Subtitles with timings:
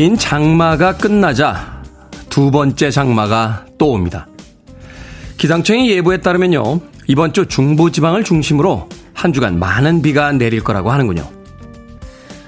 [0.00, 1.82] 긴 장마가 끝나자
[2.30, 4.26] 두 번째 장마가 또 옵니다.
[5.36, 6.80] 기상청의 예보에 따르면요.
[7.06, 11.28] 이번 주 중부지방을 중심으로 한 주간 많은 비가 내릴 거라고 하는군요.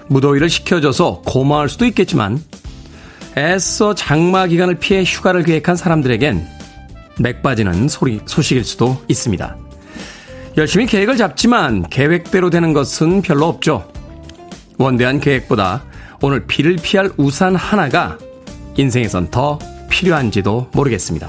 [0.06, 2.42] 무더위를 식혀줘서 고마울 수도 있겠지만
[3.36, 6.48] 애써 장마 기간을 피해 휴가를 계획한 사람들에겐
[7.18, 9.58] 맥 빠지는 소리, 소식일 수도 있습니다.
[10.56, 13.92] 열심히 계획을 잡지만 계획대로 되는 것은 별로 없죠.
[14.78, 15.91] 원대한 계획보다
[16.22, 18.16] 오늘 비를 피할 우산 하나가
[18.76, 19.58] 인생에선 더
[19.90, 21.28] 필요한지도 모르겠습니다.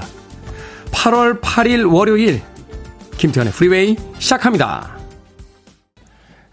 [0.92, 2.40] 8월 8일 월요일
[3.18, 4.93] 김태훈의 프리웨이 시작합니다.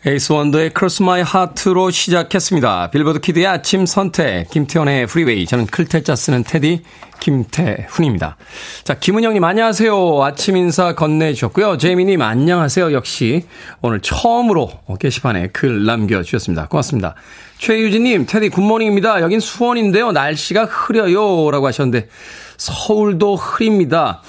[0.04, 2.90] Eighth Wonder의 Cross My Heart로 시작했습니다.
[2.90, 5.46] 빌보드 키드의 아침 선택, 김태훈의 프리웨이.
[5.46, 6.82] 저는 클 태 자 쓰는 테디,
[7.20, 8.36] 김태훈입니다.
[8.84, 10.24] 자, 김은영님 안녕하세요.
[10.24, 11.78] 아침 인사 건네주셨고요.
[11.78, 12.94] 제이미님 안녕하세요.
[12.94, 13.46] 역시
[13.84, 16.68] 오늘 처음으로 게시판에 글 남겨주셨습니다.
[16.68, 17.14] 고맙습니다.
[17.60, 19.22] 최유진님, 테디 good morning입니다.
[19.22, 20.14] 여긴 수원인데요.
[20.14, 21.52] 날씨가 흐려요.
[21.52, 22.10] 라고 하셨는데,
[22.58, 24.24] 서울도 흐립니다.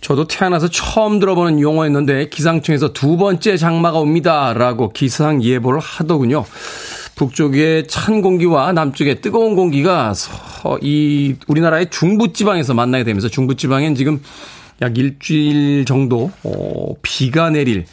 [0.00, 4.52] 저도 태어나서 처음 들어보는 용어였는데 기상청에서 두 번째 장마가 옵니다.
[4.52, 6.44] 라고 기상 예보를 하더군요.
[7.16, 10.12] 북쪽의 찬 공기와 남쪽의 뜨거운 공기가
[10.82, 14.20] 이 우리나라의 중부 지방에서 만나게 되면서 중부 지방엔 지금
[14.82, 17.86] 약 일주일 정도 어, 비가 내릴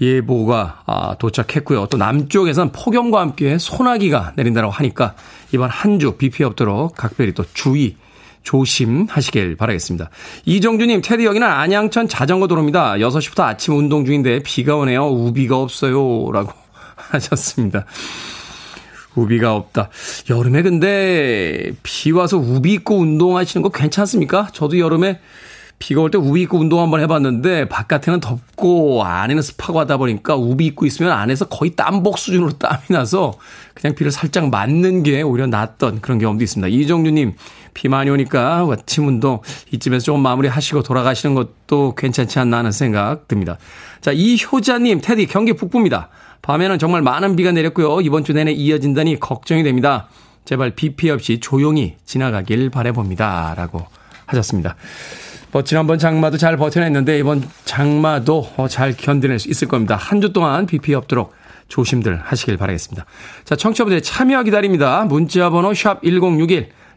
[0.00, 1.86] 예보가 아, 도착했고요.
[1.86, 5.14] 또 남쪽에선 폭염과 함께 소나기가 내린다고 하니까
[5.52, 7.96] 이번 한 주 비 피해 없도록 각별히 또 주의
[8.42, 10.10] 조심하시길 바라겠습니다.
[10.46, 12.94] 이정주님, 테디 여기는 안양천 자전거 도로입니다.
[12.94, 15.06] 6시부터 아침 운동 중인데 비가 오네요.
[15.06, 16.30] 우비가 없어요.
[16.32, 16.52] 라고
[17.10, 17.84] 하셨습니다.
[19.14, 19.88] 우비가 없다.
[20.30, 24.48] 여름에 근데 비 와서 우비 입고 운동하시는 거 괜찮습니까?
[24.52, 25.18] 저도 여름에
[25.80, 30.66] 비가 올 때 우비 입고 운동 한번 해봤는데 바깥에는 덥고 안에는 습하고 하다 보니까 우비
[30.66, 33.32] 입고 있으면 안에서 거의 땀복 수준으로 땀이 나서
[33.74, 36.68] 그냥 비를 살짝 맞는 게 오히려 낫던 그런 경험도 있습니다.
[36.68, 37.32] 이정주님
[37.74, 39.40] 비 많이 오니까 아침 운동
[39.72, 43.58] 이쯤에서 조금 마무리 하시고 돌아가시는 것도 괜찮지 않나 하는 생각 듭니다.
[44.00, 46.08] 자 이효자님 테디 경기 북부입니다.
[46.42, 48.00] 밤에는 정말 많은 비가 내렸고요.
[48.00, 50.08] 이번 주 내내 이어진다니 걱정이 됩니다.
[50.44, 53.54] 제발 비 피해 없이 조용히 지나가길 바래봅니다.
[53.56, 53.86] 라고
[54.26, 54.76] 하셨습니다.
[55.52, 59.96] 뭐 지난번 장마도 잘 버텨냈는데 이번 장마도 어, 잘 견뎌낼 수 있을 겁니다.
[59.96, 61.32] 한 주 동안 비 피해 없도록
[61.68, 63.06] 조심들 하시길 바라겠습니다.
[63.44, 65.04] 자, 청취자분들의 참여 기다립니다.
[65.04, 66.68] 문자 번호 샵 1061,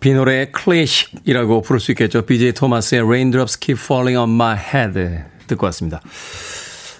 [0.00, 2.22] 비노래의 클래식이라고 부를 수 있겠죠.
[2.22, 6.00] BJ 토마스의 Raindrops Keep Falling on My Head 듣고 왔습니다.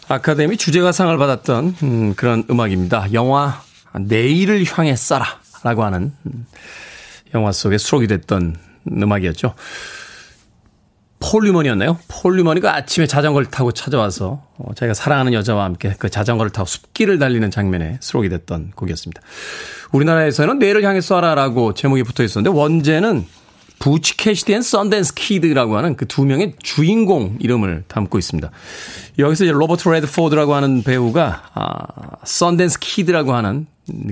[0.09, 3.13] 아카데미 주제가상을 받았던 음, 그런 음악입니다.
[3.13, 3.63] 영화
[3.99, 5.25] 내일을 향해 쏴라
[5.63, 6.47] 라고 하는 음,
[7.35, 8.57] 영화 속에 수록이 됐던
[8.91, 9.55] 음악이었죠.
[11.21, 11.99] 폴리머니였나요?
[12.09, 17.51] 폴리머니가 아침에 자전거를 타고 찾아와서 어, 자기가 사랑하는 여자와 함께 그 자전거를 타고 숲길을 달리는
[17.51, 19.21] 장면에 수록이 됐던 곡이었습니다.
[19.93, 23.27] 우리나라에서는 내일을 향해 쏴라라고 제목이 붙어 있었는데 원제는
[23.79, 28.51] Butch Cassidy and Sundance Kid라고 하는 그 두 명의 주인공 이름을 담고 있습니다.
[29.19, 31.87] 여기서 이제 로버트 레드포드라고 하는 배우가 아,
[32.25, 33.67] Sundance Kid라고 하는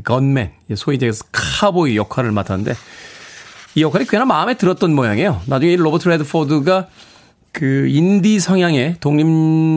[0.04, 2.74] gunman, 소위 이제 카우보이 역할을 맡았는데
[3.78, 5.40] 이 역할이 꽤나 마음에 들었던 모양이에요.
[5.46, 6.88] 나중에 이 로버트 레드포드가
[7.52, 9.24] 그 인디 성향의 독립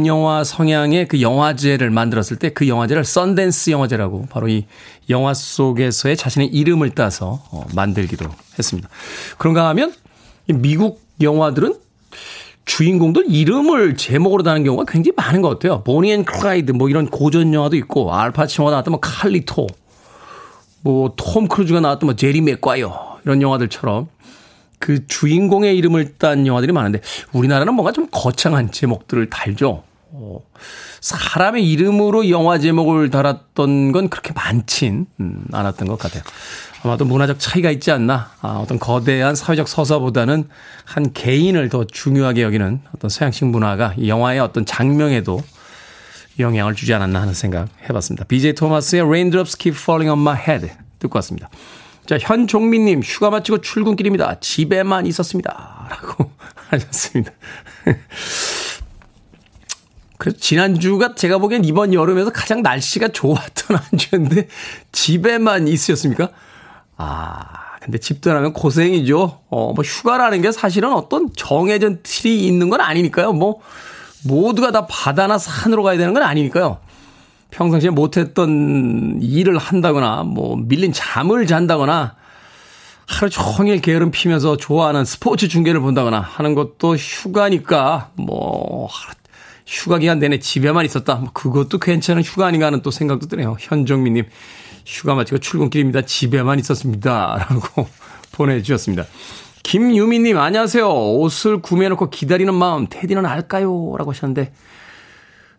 [0.07, 4.65] 영화 성향의 그 영화제를 만들었을 때 그 영화제를 썬댄스 영화제라고 바로 이
[5.12, 8.25] 영화 속에서의 자신의 이름을 따서 어, 만들기도
[8.57, 8.89] 했습니다.
[9.38, 9.94] 그런가 하면
[10.48, 11.75] 미국 영화들은
[12.65, 15.83] 주인공들 이름을 제목으로 다는 경우가 굉장히 많은 것 같아요.
[15.83, 19.68] Bonnie and Clyde 뭐 이런 고전 영화도 있고 알파치노가 나왔던 뭐 칼리토
[20.81, 24.07] 뭐 톰 크루즈가 나왔던 뭐 제리 맥과이어 이런 영화들처럼
[24.79, 27.01] 그 주인공의 이름을 딴 영화들이 많은데
[27.31, 29.83] 우리나라는 뭔가 좀 거창한 제목들을 달죠.
[30.13, 30.39] 어,
[31.00, 36.21] 사람의 이름으로 영화 제목을 달았던 건 그렇게 많진 음, 않았던 것 같아요.
[36.83, 38.31] 아마도 문화적 차이가 있지 않나.
[38.41, 40.50] 아, 어떤 거대한 사회적 서사보다는
[40.83, 45.41] 한 개인을 더 중요하게 여기는 어떤 서양식 문화가 이 영화의 어떤 장면에도
[46.39, 48.25] 영향을 주지 않았나 하는 생각 해봤습니다.
[48.25, 51.50] BJ 토마스의 Raindrops Keep Falling on My Head 듣고 왔습니다.
[52.06, 54.39] 자, 현종민님, 휴가 마치고 출근길입니다.
[54.39, 55.88] 집에만 있었습니다.
[55.89, 56.31] 라고
[56.69, 57.31] 하셨습니다.
[60.18, 64.48] 그래서 지난주가 제가 보기엔 이번 여름에서 가장 날씨가 좋았던 한 주였는데
[64.92, 66.30] 집에만 있으셨습니까?
[66.98, 69.39] 아, 근데 집 떠나면 고생이죠.
[69.50, 73.33] 어, 뭐 휴가라는 게 사실은 어떤 정해진 틀이 있는 건 아니니까요.
[73.33, 73.62] 뭐
[74.24, 76.77] 모두가 다 바다나 산으로 가야 되는 건 아니니까요.
[77.51, 82.15] 평상시에 못했던 일을 한다거나 뭐 밀린 잠을 잔다거나
[83.06, 88.89] 하루 종일 게으름 피면서 좋아하는 스포츠 중계를 본다거나 하는 것도 휴가니까 뭐
[89.65, 91.15] 휴가 기간 내내 집에만 있었다.
[91.15, 93.57] 뭐 그것도 괜찮은 휴가 아닌가 하는 또 생각도 드네요.
[93.59, 94.25] 현정민님
[94.86, 96.03] 휴가 마치고 출근길입니다.
[96.03, 97.45] 집에만 있었습니다.
[97.50, 97.88] 라고
[98.31, 99.06] 보내주셨습니다.
[99.63, 100.89] 김유미님, 안녕하세요.
[100.89, 103.95] 옷을 구매해놓고 기다리는 마음, 테디는 알까요?
[103.95, 104.51] 라고 하셨는데,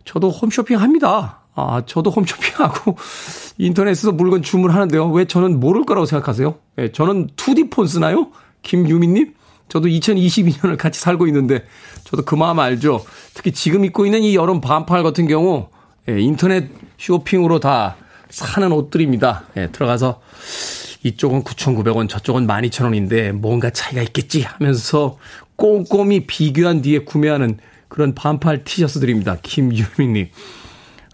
[0.05, 1.42] 저도 홈쇼핑 합니다.
[1.55, 2.97] 아, 저도 홈쇼핑하고
[3.59, 5.11] 인터넷에서 물건 주문하는데요.
[5.11, 6.55] 왜 저는 모를 거라고 생각하세요?
[6.79, 8.29] 예, 저는 2D 폰 쓰나요?
[8.63, 9.35] 김유미님?
[9.69, 11.65] 저도 2022년을 같이 살고 있는데,
[12.05, 13.05] 저도 그 마음 알죠?
[13.35, 15.69] 특히 지금 입고 있는 이 여름 반팔 같은 경우,
[16.09, 17.97] 예, 인터넷 쇼핑으로 다
[18.29, 19.45] 사는 옷들입니다.
[19.57, 20.21] 예, 들어가서
[21.05, 25.19] 이쪽은 9,900원, 저쪽은 12,000원인데 뭔가 차이가 있겠지 하면서
[25.57, 27.59] 꼼꼼히 비교한 뒤에 구매하는
[27.89, 29.39] 그런 반팔 티셔츠들입니다.
[29.43, 30.29] 김유민님.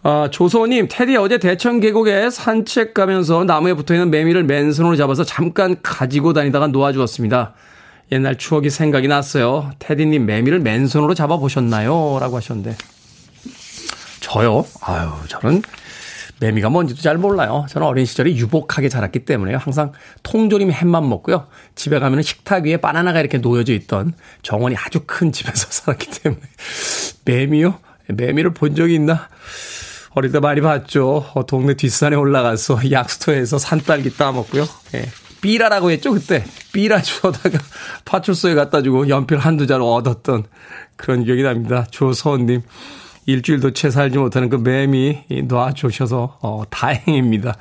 [0.02, 5.76] 아, 조소님, 테디 어제 대천 계곡에 산책 가면서 나무에 붙어 있는 매미를 맨손으로 잡아서 잠깐
[5.82, 7.54] 가지고 다니다가 놓아주었습니다.
[8.12, 9.70] 옛날 추억이 생각이 났어요.
[9.80, 12.18] 테디님, 매미를 맨손으로 잡아보셨나요?
[12.20, 12.76] 라고 하셨는데.
[14.20, 14.64] 저요?
[14.82, 15.62] 아유, 저는
[16.40, 17.66] 매미가 뭔지도 잘 몰라요.
[17.68, 19.58] 저는 어린 시절에 유복하게 자랐기 때문에요.
[19.58, 19.92] 항상
[20.22, 21.48] 통조림 햄만 먹고요.
[21.74, 26.40] 집에 가면 식탁 위에 바나나가 이렇게 놓여져 있던 정원이 아주 큰 집에서 살았기 때문에.
[27.24, 27.78] 매미요?
[28.06, 29.28] 매미를 본 적이 있나?
[30.18, 31.30] 어릴 때 많이 봤죠.
[31.34, 34.66] 어, 동네 뒷산에 올라가서 약수터에서 산딸기 따먹고요.
[34.94, 35.04] 예.
[35.40, 36.44] 삐라라고 했죠, 그때.
[36.72, 37.58] 삐라 주워다가
[38.04, 40.44] 파출소에 갖다 주고 연필 한두 잘 얻었던
[40.96, 41.86] 그런 기억이 납니다.
[41.92, 42.62] 조서원님.
[43.26, 47.56] 일주일도 채 살지 못하는 그 매미 놔주셔서 어, 다행입니다.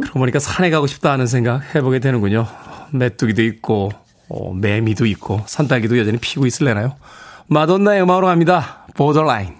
[0.00, 2.46] 그러고 보니까 산에 가고 싶다 하는 생각 해보게 되는군요.
[2.92, 3.90] 메뚜기도 있고
[4.30, 6.94] 어, 매미도 있고 산딸기도 여전히 피고 있을래나요?
[7.48, 8.86] 마돈나의 음악으로 갑니다.
[8.94, 9.57] 보더라인.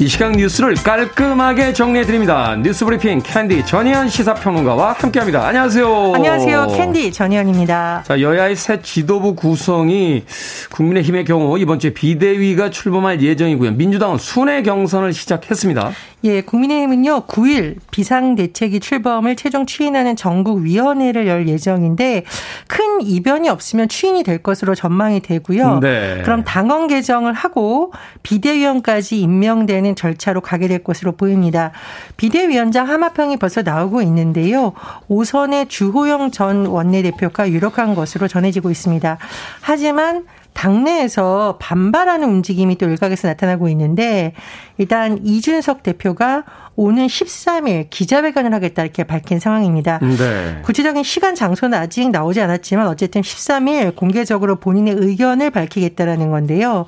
[0.00, 2.54] 이 시각 뉴스를 깔끔하게 정리해드립니다.
[2.62, 5.48] 뉴스 브리핑 캔디 전예현 시사평론가와 함께합니다.
[5.48, 6.12] 안녕하세요.
[6.14, 6.68] 안녕하세요.
[6.68, 8.04] 캔디 전예현입니다.
[8.06, 10.22] 자, 여야의 새 지도부 구성이
[10.70, 13.72] 국민의힘의 경우 이번 주에 비대위가 출범할 예정이고요.
[13.72, 15.90] 민주당은 순회 경선을 시작했습니다.
[16.24, 22.24] 예, 국민의힘은요, 9일 비상대책위 출범을 최종 추인하는 전국위원회를 열 예정인데,
[22.66, 25.78] 큰 이변이 없으면 추인이 될 것으로 전망이 되고요.
[25.80, 26.22] 네.
[26.24, 31.72] 그럼 당헌 개정을 하고 비대위원까지 임명되는 절차로 가게 될 것으로 보입니다.
[32.16, 34.72] 비대위원장 하마평이 벌써 나오고 있는데요.
[35.08, 39.18] 오선의 주호영 전 원내대표가 유력한 것으로 전해지고 있습니다.
[39.60, 40.24] 하지만
[40.58, 44.32] 당내에서 반발하는 움직임이 또 일각에서 나타나고 있는데
[44.76, 46.42] 일단 이준석 대표가
[46.74, 50.00] 오는 13일 기자회견을 하겠다 이렇게 밝힌 상황입니다.
[50.00, 50.60] 네.
[50.64, 56.86] 구체적인 시간 장소는 아직 나오지 않았지만 어쨌든 13일 공개적으로 본인의 의견을 밝히겠다라는 건데요.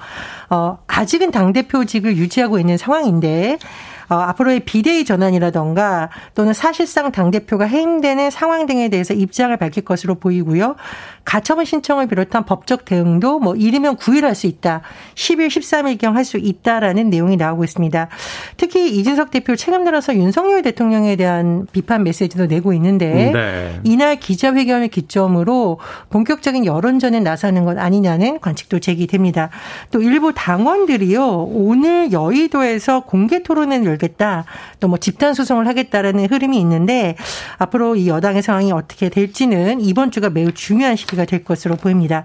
[0.49, 3.59] 어, 아직은 당 대표직을 유지하고 있는 상황인데
[4.11, 10.75] 어, 앞으로의 비대위 전환이라던가 또는 사실상 당대표가 해임되는 상황 등에 대해서 입장을 밝힐 것으로 보이고요.
[11.25, 14.83] 가처분 신청을 비롯한 법적 대응도 뭐 이르면 9일 할 수 있다.
[15.15, 18.09] 10일, 13일경 할 수 있다라는 내용이 나오고 있습니다.
[18.57, 23.81] 특히 이준석 대표 최근 들어서 윤석열 대통령에 대한 비판 메시지도 내고 있는데 네.
[23.85, 25.79] 이날 기자회견을 기점으로
[26.11, 29.51] 본격적인 여론전에 나서는 것 아니냐는 관측도 제기됩니다.
[29.91, 31.49] 또 일부 당원들이요.
[31.53, 34.45] 오늘 여의도에서 공개 토론을 열겠다.
[34.81, 37.15] 또 뭐 집단 소송을 하겠다라는 흐름이 있는데
[37.59, 42.25] 앞으로 이 여당의 상황이 어떻게 될지는 이번 주가 매우 중요한 시기 이야기가 될 것으로 보입니다.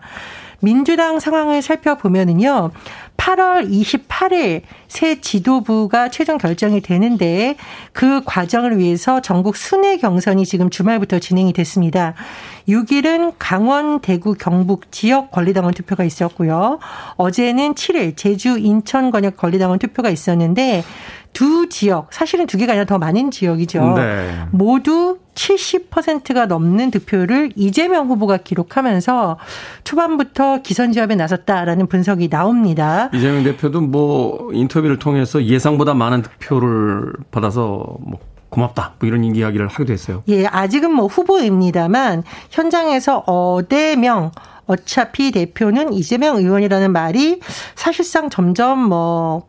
[0.61, 2.71] 민주당 상황을 살펴보면은요.
[3.17, 7.55] 8월 28일 새 지도부가 최종 결정이 되는데
[7.91, 12.13] 그 과정을 위해서 전국 순회 경선이 지금 주말부터 진행이 됐습니다.
[12.67, 16.79] 6일은 강원, 대구, 경북 지역 권리당원 투표가 있었고요.
[17.17, 20.83] 어제는 7일 제주, 인천 권역 권리당원 투표가 있었는데
[21.35, 23.95] 두 지역, 사실은 두 개가 아니라 더 많은 지역이죠.
[23.95, 24.45] 네.
[24.51, 29.37] 모두 70%가 넘는 득표를 이재명 후보가 기록하면서
[29.83, 33.09] 초반부터 기선제압에 나섰다라는 분석이 나옵니다.
[33.13, 38.93] 이재명 대표도 뭐 인터뷰를 통해서 예상보다 많은 득표를 받아서 뭐 고맙다.
[38.99, 40.23] 뭐 이런 이야기를 하기도 했어요.
[40.29, 44.31] 예, 아직은 뭐 후보입니다만 현장에서 어대명
[44.67, 47.41] 어차피 대표는 이재명 의원이라는 말이
[47.75, 49.43] 사실상 점점 뭐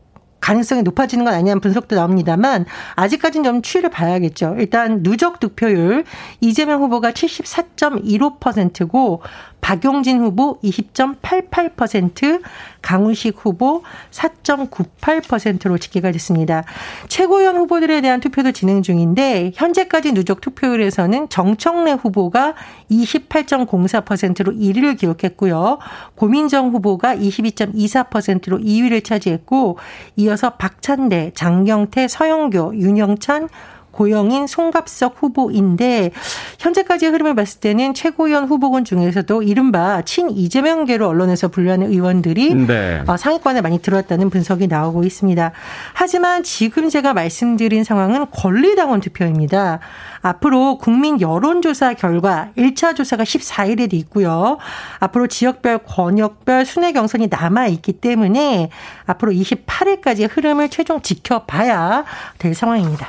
[0.47, 4.55] 가능성이 높아지는 건 아니냐는 분석도 나옵니다만 아직까지는 좀 추이를 봐야겠죠.
[4.61, 6.05] 일단 누적 득표율
[6.41, 9.23] 이재명 후보가 74.15%고
[9.61, 12.41] 박용진 후보 20.88%,
[12.83, 13.83] 강훈식 후보
[14.13, 16.63] 4.98%로 집계가 됐습니다.
[17.09, 22.55] 최고위원 후보들에 대한 투표도 진행 중인데 현재까지 누적 투표율에서는 정청래 후보가
[22.91, 25.79] 28.04%로 1위를 기록했고요.
[26.15, 29.79] 고민정 후보가 22.24%로 2위를 차지했고
[30.15, 33.49] 이어서 박찬대, 장경태, 서영교, 윤영찬,
[33.97, 36.11] 고영인 송갑석 후보인데
[36.59, 43.03] 현재까지의 흐름을 봤을 때는 최고위원 후보군 중에서도 이른바 친 이재명계로 언론에서 분류하는 의원들이 네.
[43.07, 45.53] 어, 상위권에 많이 들어왔다는 분석이 나오고 있습니다.
[45.95, 49.81] 하지만 지금 제가 말씀드린 상황은 권리당원 투표입니다.
[50.21, 54.59] 앞으로 국민 여론조사 결과 1차 조사가 14일에 돼 있고요.
[55.01, 58.69] 앞으로 지역별, 권역별 순회 경선이 남아 있기 때문에
[59.07, 62.05] 앞으로 28일까지 흐름을 최종 지켜봐야
[62.39, 63.09] 될 상황입니다.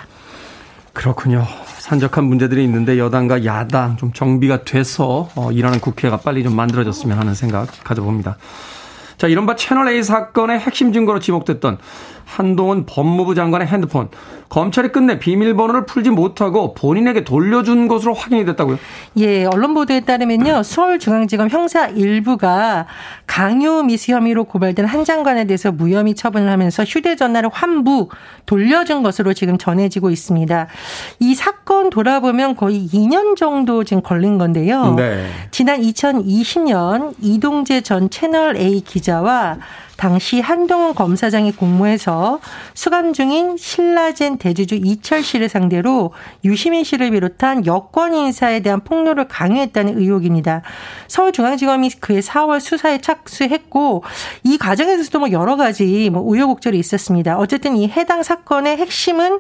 [0.98, 1.46] 그렇군요.
[1.78, 7.36] 산적한 문제들이 있는데 여당과 야당 좀 정비가 돼서 어, 일하는 국회가 빨리 좀 만들어졌으면 하는
[7.36, 8.38] 생각 가져봅니다.
[9.18, 11.78] 자, 이른바 채널A 사건의 핵심 증거로 지목됐던
[12.28, 14.10] 한동훈 법무부 장관의 핸드폰
[14.50, 18.78] 검찰이 끝내 비밀번호를 풀지 못하고 본인에게 돌려준 것으로 확인이 됐다고요?
[19.18, 20.64] 예, 언론 보도에 따르면요.
[20.64, 22.86] 서울중앙지검 형사 일부가
[23.26, 28.10] 강요 미수 혐의로 고발된 한 장관에 대해서 무혐의 처분을 하면서 휴대전화를 환부
[28.46, 30.68] 돌려준 것으로 지금 전해지고 있습니다.
[31.20, 34.94] 이 사건 돌아보면 거의 2년 정도 지금 걸린 건데요.
[34.96, 35.28] 네.
[35.52, 39.58] 지난 2020년 이동재 전 채널 A 기자와
[39.98, 42.40] 당시 한동훈 검사장이 공모해서
[42.74, 46.14] 수감 중인 신라젠 대주주 이철 씨를 상대로
[46.46, 50.62] 유시민 씨를 비롯한 여권 인사에 대한 폭로를 강요했다는 의혹입니다.
[51.08, 54.04] 서울중앙지검이 그해 4월 수사에 착수했고
[54.44, 57.38] 이 과정에서도 뭐 여러 가지 뭐 우여곡절이 있었습니다.
[57.38, 59.40] 어쨌든 이 해당 사건의 핵심은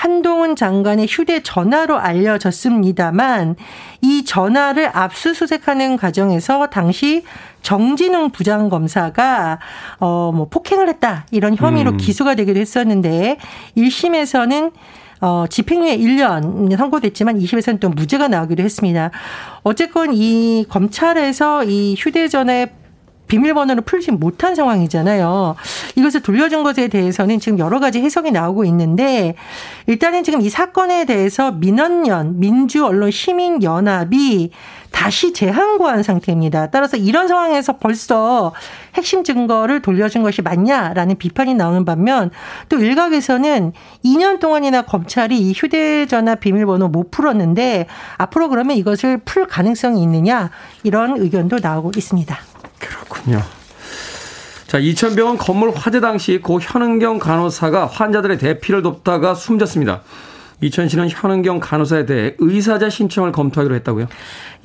[0.00, 3.56] 한동훈 장관의 휴대전화로 알려졌습니다만
[4.00, 7.22] 이 전화를 압수수색하는 과정에서 당시
[7.62, 9.58] 정진웅 부장검사가
[9.98, 11.96] 어 뭐 폭행을 했다 이런 혐의로 음.
[11.96, 13.36] 기소가 되기도 했었는데
[13.76, 14.72] 1심에서는
[15.20, 19.10] 어, 집행유예 1년 선고됐지만 2심에서는 또 무죄가 나오기도 했습니다.
[19.62, 22.70] 어쨌건 이 검찰에서 이 휴대전화의
[23.30, 25.54] 비밀번호를 풀지 못한 상황이잖아요.
[25.94, 29.36] 이것을 돌려준 것에 대해서는 지금 여러 가지 해석이 나오고 있는데
[29.86, 34.50] 일단은 지금 이 사건에 대해서 민원연 민주언론시민연합이
[34.90, 36.70] 다시 재항고한 상태입니다.
[36.70, 38.52] 따라서 이런 상황에서 벌써
[38.94, 42.32] 핵심 증거를 돌려준 것이 맞냐라는 비판이 나오는 반면
[42.68, 43.72] 또 일각에서는
[44.04, 47.86] 2년 동안이나 검찰이 이 휴대전화 비밀번호 못 풀었는데
[48.18, 50.50] 앞으로 그러면 이것을 풀 가능성이 있느냐
[50.82, 52.36] 이런 의견도 나오고 있습니다.
[52.80, 53.40] 그렇군요.
[54.66, 60.02] 자, 이천병원 건물 화재 당시 고 현은경 간호사가 환자들의 대피를 돕다가 숨졌습니다.
[60.60, 64.06] 이천시는 현은경 간호사에 대해 의사자 신청을 검토하기로 했다고요?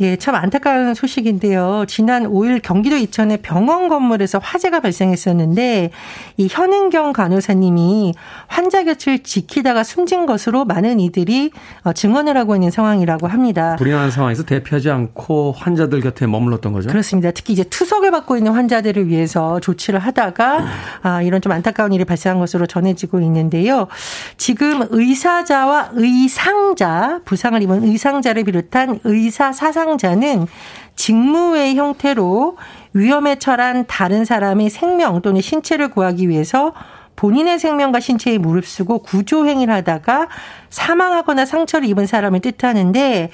[0.02, 1.86] 예, 참 안타까운 소식인데요.
[1.88, 5.92] 지난 5일 경기도 이천의 병원 건물에서 화재가 발생했었는데
[6.36, 8.14] 이 현은경 간호사님이
[8.48, 11.52] 환자 곁을 지키다가 숨진 것으로 많은 이들이
[11.84, 13.78] 어, 증언을 하고 있는 상황이라고 합니다.
[13.96, 16.90] 나는 상황에서 대피하지 않고 환자들 곁에 머물렀던 거죠?
[16.90, 17.32] 그렇습니다.
[17.32, 20.66] 특히 이제 투석을 받고 있는 환자들을 위해서 조치를 하다가
[21.04, 23.88] 아, 이런 좀 안타까운 일이 발생한 것으로 전해지고 있는데요.
[24.36, 30.48] 지금 의사자와 의상자, 부상을 입은 의상자를 비롯한 의사 사상 사상자는
[30.96, 32.58] 직무의 형태로
[32.94, 36.74] 위험에 처한 다른 사람의 생명 또는 신체를 구하기 위해서
[37.16, 40.28] 본인의 생명과 신체에 무릅쓰고 구조행위를 하다가
[40.70, 43.30] 사망하거나 상처를 입은 사람을 뜻하는데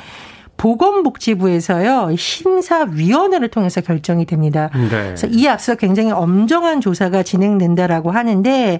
[0.61, 4.69] 보건복지부에서요 심사위원회를 통해서 결정이 됩니다.
[4.73, 4.89] 네.
[4.89, 8.79] 그래서 이 앞서 굉장히 엄정한 조사가 진행된다라고 하는데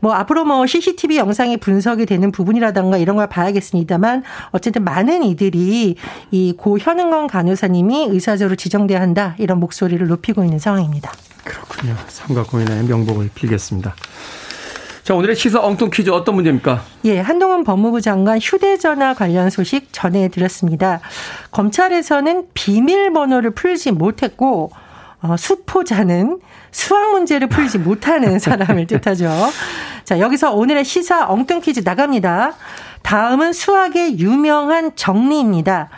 [0.00, 5.96] 뭐 앞으로 뭐 CCTV 영상이 분석이 되는 부분이라던가 이런 걸 봐야겠습니다만 어쨌든 많은 이들이
[6.30, 11.12] 이 고 현은건 간호사님이 의사적으로 지정돼야 한다 이런 목소리를 높이고 있는 상황입니다.
[11.44, 11.94] 그렇군요.
[12.08, 13.94] 삼가 고인의 명복을 빌겠습니다.
[15.08, 16.82] 자, 오늘의 시사 엉뚱 퀴즈 어떤 문제입니까?
[17.06, 21.00] 예, 한동훈 법무부 장관 휴대전화 관련 소식 전해드렸습니다.
[21.50, 24.70] 검찰에서는 비밀번호를 풀지 못했고,
[25.22, 26.40] 어, 수포자는
[26.72, 29.30] 수학 문제를 풀지 못하는 사람을 뜻하죠.
[30.04, 32.52] 자, 여기서 오늘의 시사 엉뚱 퀴즈 나갑니다.
[33.00, 35.88] 다음은 수학의 유명한 정리입니다.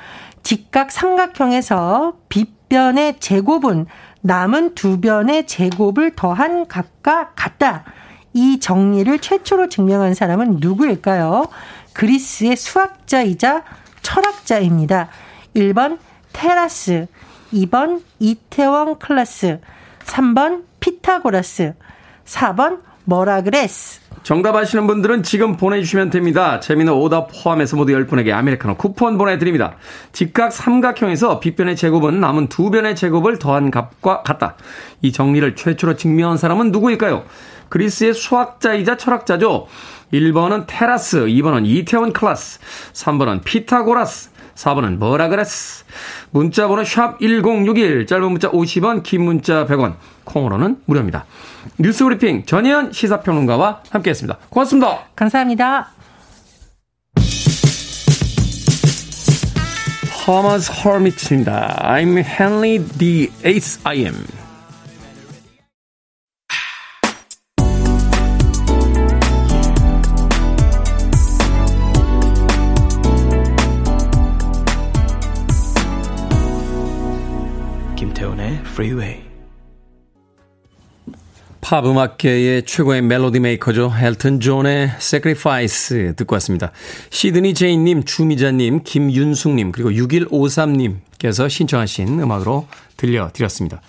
[0.45, 3.87] 직각 삼각형에서 빗변의 제곱은
[4.21, 7.87] 남은 두 변의 제곱을 더한 값과 같다.
[8.33, 11.49] 이 정리를 최초로 증명한 사람은 누구일까요?
[11.93, 13.65] 그리스의 수학자이자
[14.03, 15.09] 철학자입니다.
[15.57, 15.99] 1번
[16.33, 17.07] 테라스,
[17.53, 19.61] 2번 이태원 클라스,
[20.05, 21.75] 3번 피타고라스,
[22.25, 24.01] 4번 뭐라 그랬스.
[24.23, 26.61] 정답 아시는 분들은 지금 보내주시면 됩니다.
[26.61, 29.77] 재미는 오답 포함해서 모두 10분에게 아메리카노 쿠폰 보내드립니다.
[30.13, 34.57] 직각 삼각형에서 빗변의 제곱은 남은 두 변의 제곱을 더한 값과 같다.
[35.01, 37.25] 이 정리를 최초로 증명한 사람은 누구일까요?
[37.71, 39.67] 그리스의 수학자이자 철학자죠.
[40.13, 42.59] 1번은 테라스, 2번은 이태원 클라스,
[42.93, 45.85] 3번은 피타고라스, 4번은 뭐라 그랬스.
[46.31, 51.25] 문자 번호 샵1061, 짧은 문자 50원, 긴 문자 100원, 콩으로는 무료입니다.
[51.79, 54.39] 뉴스 브리핑 전예현 시사평론가와 함께했습니다.
[54.51, 54.99] 고맙습니다.
[55.17, 55.91] 감사합니다.
[60.27, 61.79] Herman's Hermits입니다.
[61.83, 64.40] I'm Henry the Eighth I am.
[78.71, 79.23] Freeway.
[81.61, 83.93] 팝 음악계의 최고의 멜로디 메이커죠.
[83.93, 86.73] 엘튼 존의 Sacrifice 듣고 왔습니다.
[87.11, 93.83] 시드니 제인님, 주미자님, 김윤숙님, 그리고 6153님께서 신청하신 음악으로 들려드렸습니다.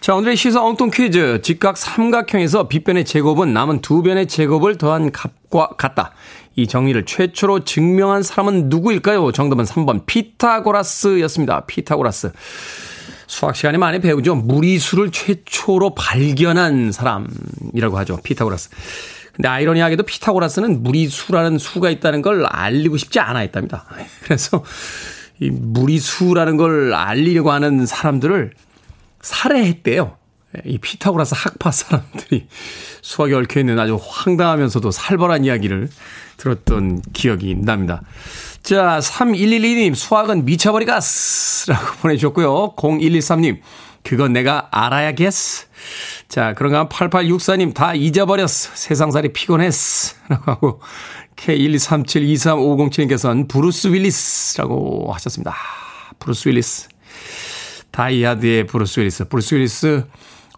[0.00, 1.40] 자, 오늘의 시사 엉뚱 퀴즈.
[1.42, 6.12] 직각 삼각형에서 빗변의 제곱은 남은 두 변의 제곱을 더한 값과 같다.
[6.56, 9.32] 이 정리를 최초로 증명한 사람은 누구일까요?
[9.32, 11.64] 정답은 3번 피타고라스였습니다.
[11.66, 12.32] 피타고라스.
[13.26, 14.34] 수학 시간에 많이 배우죠.
[14.34, 18.20] 무리수를 최초로 발견한 사람이라고 하죠.
[18.22, 18.70] 피타고라스.
[19.34, 23.84] 근데 아이러니하게도 피타고라스는 무리수라는 수가 있다는 걸 알리고 싶지 않아 했답니다.
[24.22, 24.64] 그래서
[25.40, 28.52] 이 무리수라는 걸 알리려고 하는 사람들을
[29.20, 30.16] 살해했대요.
[30.64, 32.46] 이 피타고라스 학파 사람들이
[33.02, 35.88] 수학에 얽혀있는 아주 황당하면서도 살벌한 이야기를
[36.36, 38.02] 들었던 기억이 납니다.
[38.64, 41.70] 자, 3112님, 수학은 미쳐버리가스.
[41.70, 42.74] 라고 보내주셨고요.
[42.76, 43.60] 0113님,
[44.02, 45.66] 그건 내가 알아야겠어.
[46.28, 48.48] 자, 그런가 8864님, 다 잊어버렸어.
[48.48, 50.14] 세상살이 피곤했어.
[50.28, 50.80] 라고 하고,
[51.36, 55.50] K123723507님께서는 브루스 윌리스라고 하셨습니다.
[55.50, 56.88] 아, 브루스 윌리스.
[57.90, 59.28] 다이아드의 브루스 윌리스.
[59.28, 60.06] 브루스 윌리스,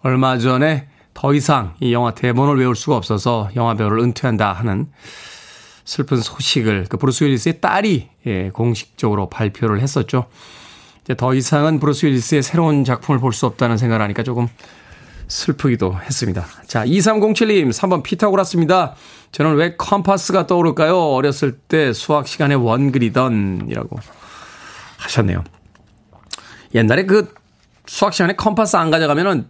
[0.02, 4.86] 얼마 전에 더 이상 이 영화 대본을 외울 수가 없어서 영화 배우를 은퇴한다 하는
[5.86, 10.26] 슬픈 소식을 그 브루스 윌리스의 딸이 예, 공식적으로 발표를 했었죠.
[11.04, 14.48] 이제 더 이상은 브루스 윌리스의 새로운 작품을 볼 수 없다는 생각을 하니까 조금
[15.28, 16.44] 슬프기도 했습니다.
[16.66, 18.94] 자, 2307님, 3번 피타고라스입니다.
[19.32, 20.96] 저는 왜 컴파스가 떠오를까요?
[20.98, 23.98] 어렸을 때 수학 시간에 원 그리던, 이라고
[24.98, 25.42] 하셨네요.
[26.74, 27.32] 옛날에 그
[27.86, 29.48] 수학 시간에 컴파스 안 가져가면은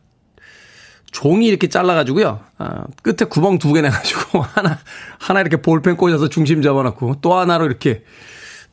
[1.17, 2.41] 종이 이렇게 잘라가지고요.
[2.59, 4.79] 어, 끝에 구멍 두 개 내가지고 하나
[5.19, 8.03] 하나 이렇게 볼펜 꽂아서 중심 잡아놓고 또 하나로 이렇게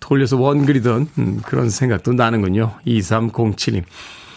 [0.02, 2.74] 돌려서 원 그리던 음, 그런 생각도 나는군요.
[2.86, 3.84] 2307님.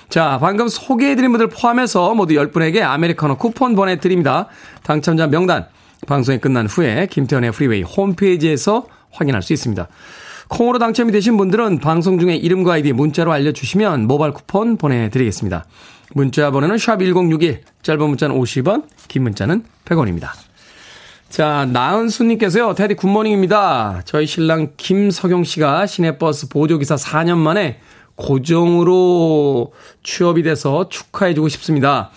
[0.09, 4.47] 자, 방금 소개해드린 분들 포함해서 모두 10분에게 아메리카노 쿠폰 보내드립니다.
[4.85, 5.67] 당첨자 명단
[6.07, 9.89] 방송이 끝난 후에 김태훈의 프리웨이 홈페이지에서 확인할 수 있습니다.
[10.47, 15.65] 콩으로 당첨이 되신 분들은 방송 중에 이름과 아이디 문자로 알려주시면 모바일 쿠폰 보내드리겠습니다.
[16.15, 20.31] 문자 번호는 샵1061, 짧은 문자는 50원, 긴 문자는 100원입니다.
[21.29, 24.03] 자, 나은수님께서요, 테디 굿모닝입니다.
[24.05, 27.81] 저희 신랑 김석용 씨가 시내버스 보조기사 4년 만에
[28.15, 32.11] 고정으로 취업이 돼서 축하해주고 싶습니다.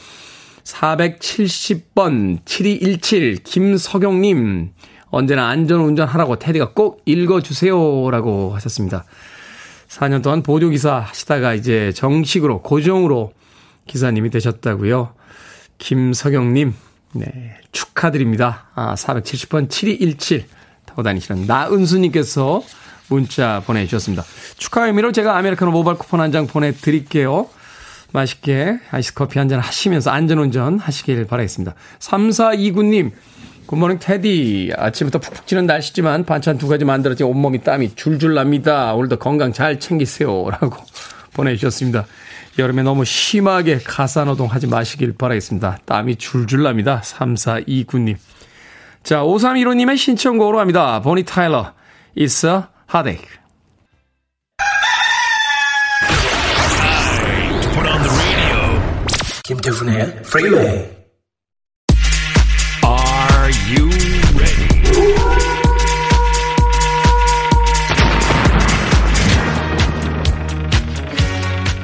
[0.64, 4.72] 470번 7217 김석용님,
[5.10, 8.12] 언제나 안전운전 하라고 테디가 꼭 읽어주세요.
[8.12, 9.06] 라고 하셨습니다.
[9.88, 13.34] 4년 동안 보조기사 하시다가 이제 정식으로 고정으로
[13.90, 15.14] 기사님이 되셨다고요.
[15.80, 16.74] 김석영님,
[17.14, 18.68] 네, 축하드립니다.
[18.76, 20.46] 아, 470번 7217
[20.86, 22.62] 타고 다니시는 나은수님께서
[23.10, 24.24] 문자 보내주셨습니다.
[24.58, 27.50] 축하 의미로 제가 아메리카노 모바일 쿠폰 한 장 보내드릴게요.
[28.12, 31.74] 맛있게 아이스 커피 한 잔 하시면서 안전운전 하시길 바라겠습니다.
[32.00, 33.12] 3429님,
[33.68, 34.74] 굿모닝 테디.
[34.76, 38.94] 아침부터 푹푹 찌는 날씨지만 반찬 두 가지 만들었지 온몸이 땀이 줄줄 납니다.
[38.94, 40.50] 오늘도 건강 잘 챙기세요.
[40.50, 40.76] 라고
[41.34, 42.06] 보내주셨습니다.
[42.60, 45.80] 여름에 너무 심하게 가사노동 하지 마시길 바라겠습니다.
[45.86, 47.02] 땀이 줄줄 납니다.
[47.04, 48.18] 3429님.
[49.04, 51.02] 자, 5315님의 신청곡으로 갑니다.
[51.02, 51.74] 보니 타일러,
[52.18, 53.40] It's a Heartache.
[59.44, 60.99] 김태훈의 프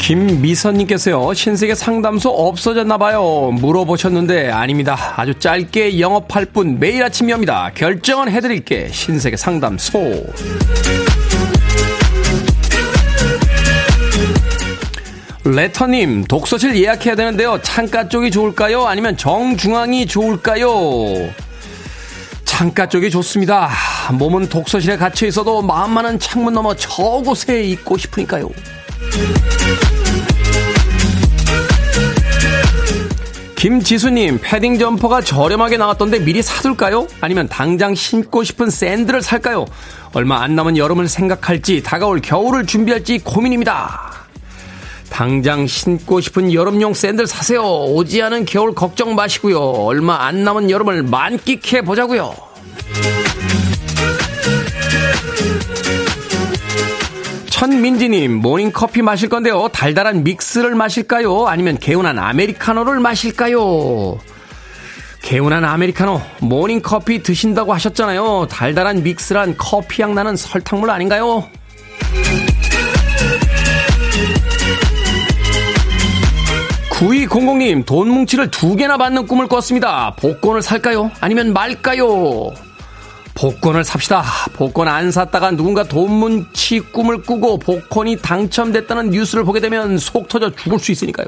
[0.06, 3.54] 김미선님께서요, 신세계 상담소 없어졌나봐요.
[3.54, 5.16] 물어보셨는데, 아닙니다.
[5.16, 7.72] 아주 짧게 영업할 뿐 매일 아침 엽니다.
[7.74, 8.90] 결정은 해드릴게.
[8.92, 10.28] 신세계 상담소.
[15.44, 17.60] 레터님, 독서실 예약해야 되는데요.
[17.64, 18.86] 창가 쪽이 좋을까요?
[18.86, 20.70] 아니면 정중앙이 좋을까요?
[22.44, 23.72] 창가 쪽이 좋습니다.
[24.14, 28.52] 몸은 독서실에 갇혀 있어도 마음만은 창문 너머 저곳에 있고 싶으니까요.
[33.66, 37.08] 김지수님, 패딩 점퍼가 저렴하게 나왔던데 미리 사둘까요?
[37.20, 39.66] 아니면 당장 신고 싶은 샌들을 살까요?
[40.14, 44.28] 얼마 안 남은 여름을 생각할지 다가올 겨울을 준비할지 고민입니다.
[45.10, 47.64] 당장 신고 싶은 여름용 샌들 사세요.
[47.64, 49.60] 오지 않은 겨울 걱정 마시고요.
[49.60, 52.36] 얼마 안 남은 여름을 만끽해 보자고요.
[57.66, 59.70] 천민지님, 모닝커피 마실 건데요.
[59.70, 61.48] 달달한 믹스를 마실까요?
[61.48, 64.20] 아니면 개운한 아메리카노를 마실까요?
[65.24, 68.50] 개운한 아메리카노, 모닝커피 드신다고 하셨잖아요.
[68.52, 71.50] 달달한 믹스란 커피향 나는 설탕물 아닌가요?
[76.92, 80.14] 구이공공님, 돈 뭉치를 두 개나 받는 꿈을 꿨습니다.
[80.20, 81.10] 복권을 살까요?
[81.20, 82.54] 아니면 말까요?
[83.36, 84.24] 복권을 삽시다.
[84.54, 90.80] 복권 안 샀다가 누군가 돈문치 꿈을 꾸고 복권이 당첨됐다는 뉴스를 보게 되면 속 터져 죽을
[90.80, 91.28] 수 있으니까요.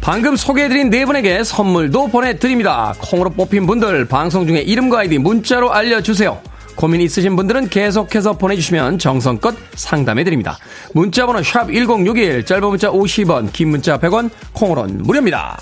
[0.00, 2.92] 방금 소개해드린 네 분에게 선물도 보내드립니다.
[2.98, 6.38] 콩으로 뽑힌 분들 방송 중에 이름과 아이디 문자로 알려주세요.
[6.74, 10.58] 고민 있으신 분들은 계속해서 보내주시면 정성껏 상담해드립니다.
[10.92, 15.58] 문자번호 샵 1061 짧은 문자 50원 긴 문자 100원 콩으로는 무료입니다.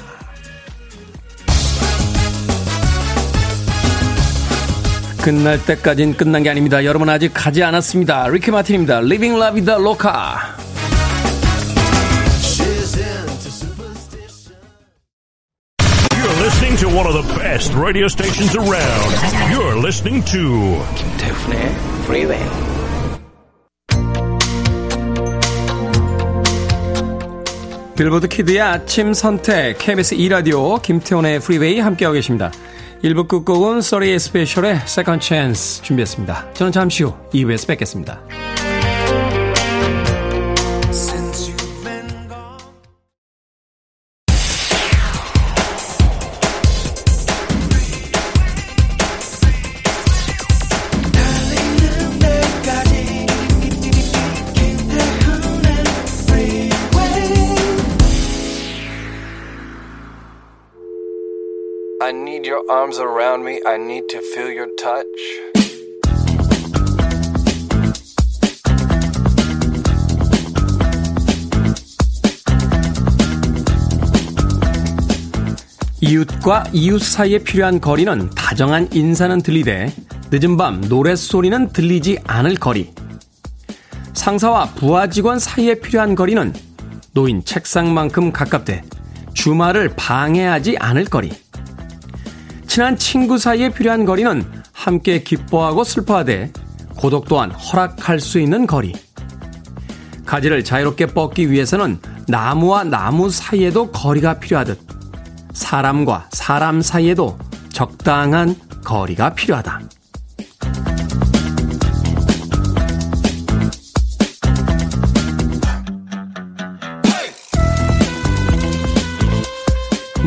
[5.21, 6.85] 끝날 때까진 끝난 게 아닙니다.
[6.85, 8.29] 여러분 아직 가지 않았습니다.
[8.29, 8.99] 리키 마틴입니다.
[8.99, 10.11] Living La Vida Loca.
[16.17, 19.11] You're listening to one of the best radio stations around.
[19.53, 22.41] You're listening to 김태훈의 Freeway.
[27.97, 32.51] 빌보드 키드의 아침 선택 KBS 2 라디오 김태훈의 Freeway 함께하고 계십니다.
[33.03, 36.53] 1부 끝곡은 30의 스페셜의 Second Chance 준비했습니다.
[36.53, 38.21] 저는 잠시 후 2부에서 뵙겠습니다.
[62.71, 63.61] Arms around me.
[63.67, 65.05] I need to feel your touch.
[76.01, 79.93] 이웃과 이웃 사이에 필요한 거리는 다정한 인사는 들리되
[80.31, 82.93] 늦은 밤 노랫소리는 들리지 않을 거리.
[84.15, 86.55] 상사와 부하 직원 사이에 필요한 거리는
[87.13, 88.83] 노인 책상만큼 가깝되
[89.35, 91.33] 주말을 방해하지 않을 거리.
[92.71, 96.53] 친한 친구 사이에 필요한 거리는 함께 기뻐하고 슬퍼하되
[96.97, 98.93] 고독 또한 허락할 수 있는 거리.
[100.25, 104.79] 가지를 자유롭게 뻗기 위해서는 나무와 나무 사이에도 거리가 필요하듯
[105.53, 107.37] 사람과 사람 사이에도
[107.73, 108.55] 적당한
[108.85, 109.81] 거리가 필요하다.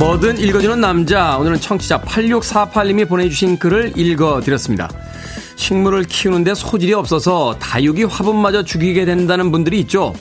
[0.04, 1.38] 뭐든 읽어주는 남자.
[1.38, 4.90] 오늘은 청취자 8648님이 보내주신 글을 읽어드렸습니다.
[5.56, 10.14] 식물을 키우는데 소질이 없어서 다육이 화분마저 죽이게 된다는 분들이 있죠.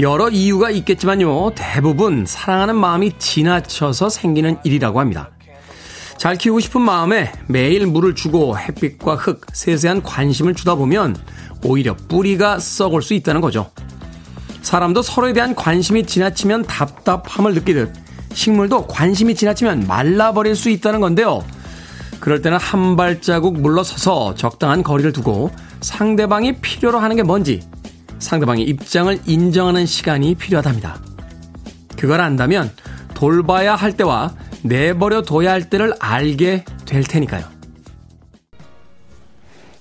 [0.00, 1.52] 여러 이유가 있겠지만요.
[1.54, 5.28] 대부분 사랑하는 마음이 지나쳐서 생기는 일이라고 합니다.
[6.16, 11.18] 잘 키우고 싶은 마음에 매일 물을 주고 햇빛과 흙, 세세한 관심을 주다 보면
[11.62, 13.70] 오히려 뿌리가 썩을 수 있다는 거죠.
[14.62, 18.01] 사람도 서로에 대한 관심이 지나치면 답답함을 느끼듯
[18.34, 21.44] 식물도 관심이 지나치면 말라버릴 수 있다는 건데요.
[22.20, 27.60] 그럴 때는 한 발자국 물러서서 적당한 거리를 두고 상대방이 필요로 하는 게 뭔지
[28.20, 31.00] 상대방의 입장을 인정하는 시간이 필요하답니다.
[31.96, 32.70] 그걸 안다면
[33.14, 37.44] 돌봐야 할 때와 내버려 둬야 할 때를 알게 될 테니까요.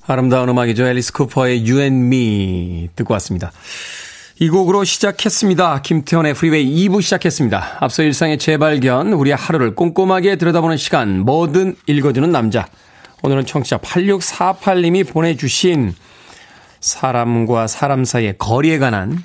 [0.07, 0.85] 아름다운 음악이죠.
[0.85, 3.51] 앨리스 쿠퍼의 You and Me 듣고 왔습니다.
[4.41, 5.83] 이 곡으로 시작했습니다.
[5.83, 7.77] 김태훈의 프리웨이 2부 시작했습니다.
[7.79, 12.65] 앞서 일상의 재발견, 우리의 하루를 꼼꼼하게 들여다보는 시간, 뭐든 읽어주는 남자.
[13.21, 15.93] 오늘은 청취자 8648님이 보내주신
[16.79, 19.23] 사람과 사람 사이의 거리에 관한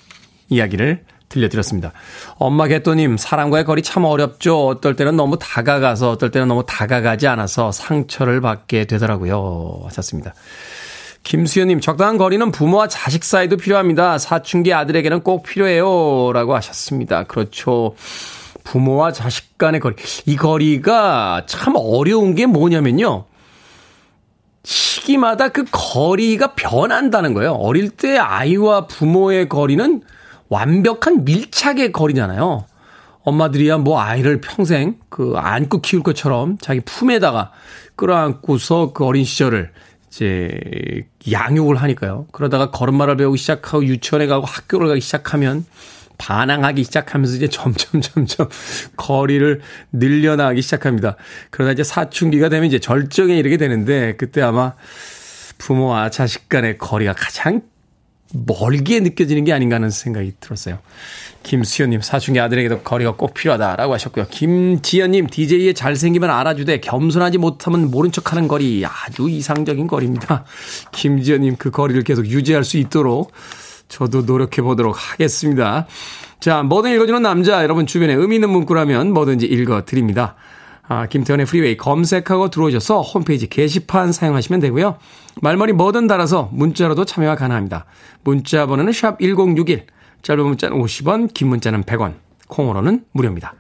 [0.51, 1.93] 이야기를 들려드렸습니다.
[2.35, 4.67] 엄마 개또님, 사람과의 거리 참 어렵죠.
[4.67, 9.81] 어떨 때는 너무 다가가서, 어떨 때는 너무 다가가지 않아서 상처를 받게 되더라고요.
[9.87, 10.35] 하셨습니다.
[11.27, 14.17] 김수현님, 적당한 거리는 부모와 자식 사이도 필요합니다.
[14.17, 16.31] 사춘기 아들에게는 꼭 필요해요.
[16.33, 17.25] 라고 하셨습니다.
[17.25, 17.97] 그렇죠.
[18.62, 19.97] 부모와 자식 간의 거리.
[20.27, 23.25] 이 거리가 참 어려운 게 뭐냐면요.
[24.62, 27.55] 시기마다 그 거리가 변한다는 거예요.
[27.55, 30.03] 어릴 때 아이와 부모의 거리는
[30.49, 32.67] 완벽한 밀착의 거리잖아요.
[33.25, 37.51] 엄마들이야 뭐 아이를 평생 그 안고 키울 것처럼 자기 품에다가
[37.97, 39.73] 끌어안고서 그 어린 시절을
[40.17, 42.27] 이제 양육을 하니까요.
[42.33, 45.67] 그러다가 걸음마를 배우기 시작하고 유치원에 가고 학교를 가기 시작하면
[46.17, 48.49] 반항하기 시작하면서 이제 점점 점점
[48.97, 49.61] 거리를
[49.93, 51.17] 늘려나가기 시작합니다.
[51.51, 54.73] 그러다 이제 사춘기가 되면 이제 절정에 이르게 되는데 그때 아마
[55.59, 57.61] 부모와 자식 간의 거리가 가장
[58.33, 60.79] 멀게 느껴지는 게 아닌가 하는 생각이 들었어요.
[61.43, 64.27] 김수현님, 사춘기 아들에게도 거리가 꼭 필요하다라고 하셨고요.
[64.31, 68.85] 김지연님, DJ의 잘생기면 알아주되 겸손하지 못하면 모른 척 하는 거리.
[68.85, 70.45] 아주 이상적인 거리입니다.
[70.93, 73.33] 김지연님, 그 거리를 계속 유지할 수 있도록
[73.89, 75.87] 저도 노력해 보도록 하겠습니다.
[76.41, 80.35] 자, 뭐든 읽어주는 남자, 여러분 주변에 의미 있는 문구라면 뭐든지 읽어 드립니다.
[80.89, 84.99] 아, 김태현의 프리웨이 검색하고 들어오셔서 홈페이지 게시판 사용하시면 되고요.
[85.42, 87.85] 말머리 뭐든 달아서 문자로도 참여가 가능합니다.
[88.25, 89.87] 문자 번호는 샵 1061,
[90.22, 92.14] 짧은 문자는 50원, 긴 문자는 100원,
[92.49, 93.55] 콩으로는 무료입니다.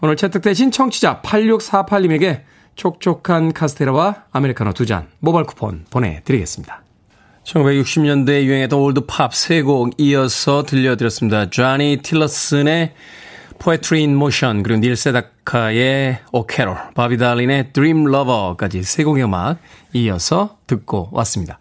[0.00, 2.42] 오늘 채택되신 청취자 8648님에게
[2.74, 6.82] 촉촉한 카스테라와 아메리카노 두 잔 모바일 쿠폰 보내드리겠습니다.
[7.44, 11.50] 1960년대에 유행했던 올드팝 세 곡 이어서 들려드렸습니다.
[11.50, 12.94] 쟈니 틸러슨의
[13.62, 19.58] Poetry in Motion 그리고 닐 세다카의 오케롤, 바비 달린의 Dream Lover까지 세 곡의 음악
[19.92, 21.58] 이어서 듣고 왔습니다.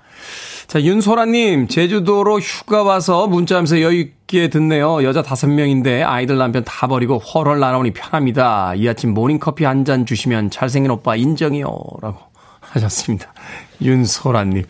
[0.68, 5.04] 자, 윤소라님, 제주도로 휴가 와서 문자하면서 여유 있게 듣네요.
[5.04, 8.76] 여자 다섯 명인데 아이들 남편 다 버리고 헐헐 날아오니 편합니다.
[8.76, 11.66] 이 아침 모닝커피 한 잔 주시면 잘생긴 오빠 인정이요.
[12.02, 12.20] 라고
[12.62, 13.34] 하셨습니다.
[13.82, 14.64] 윤소라님.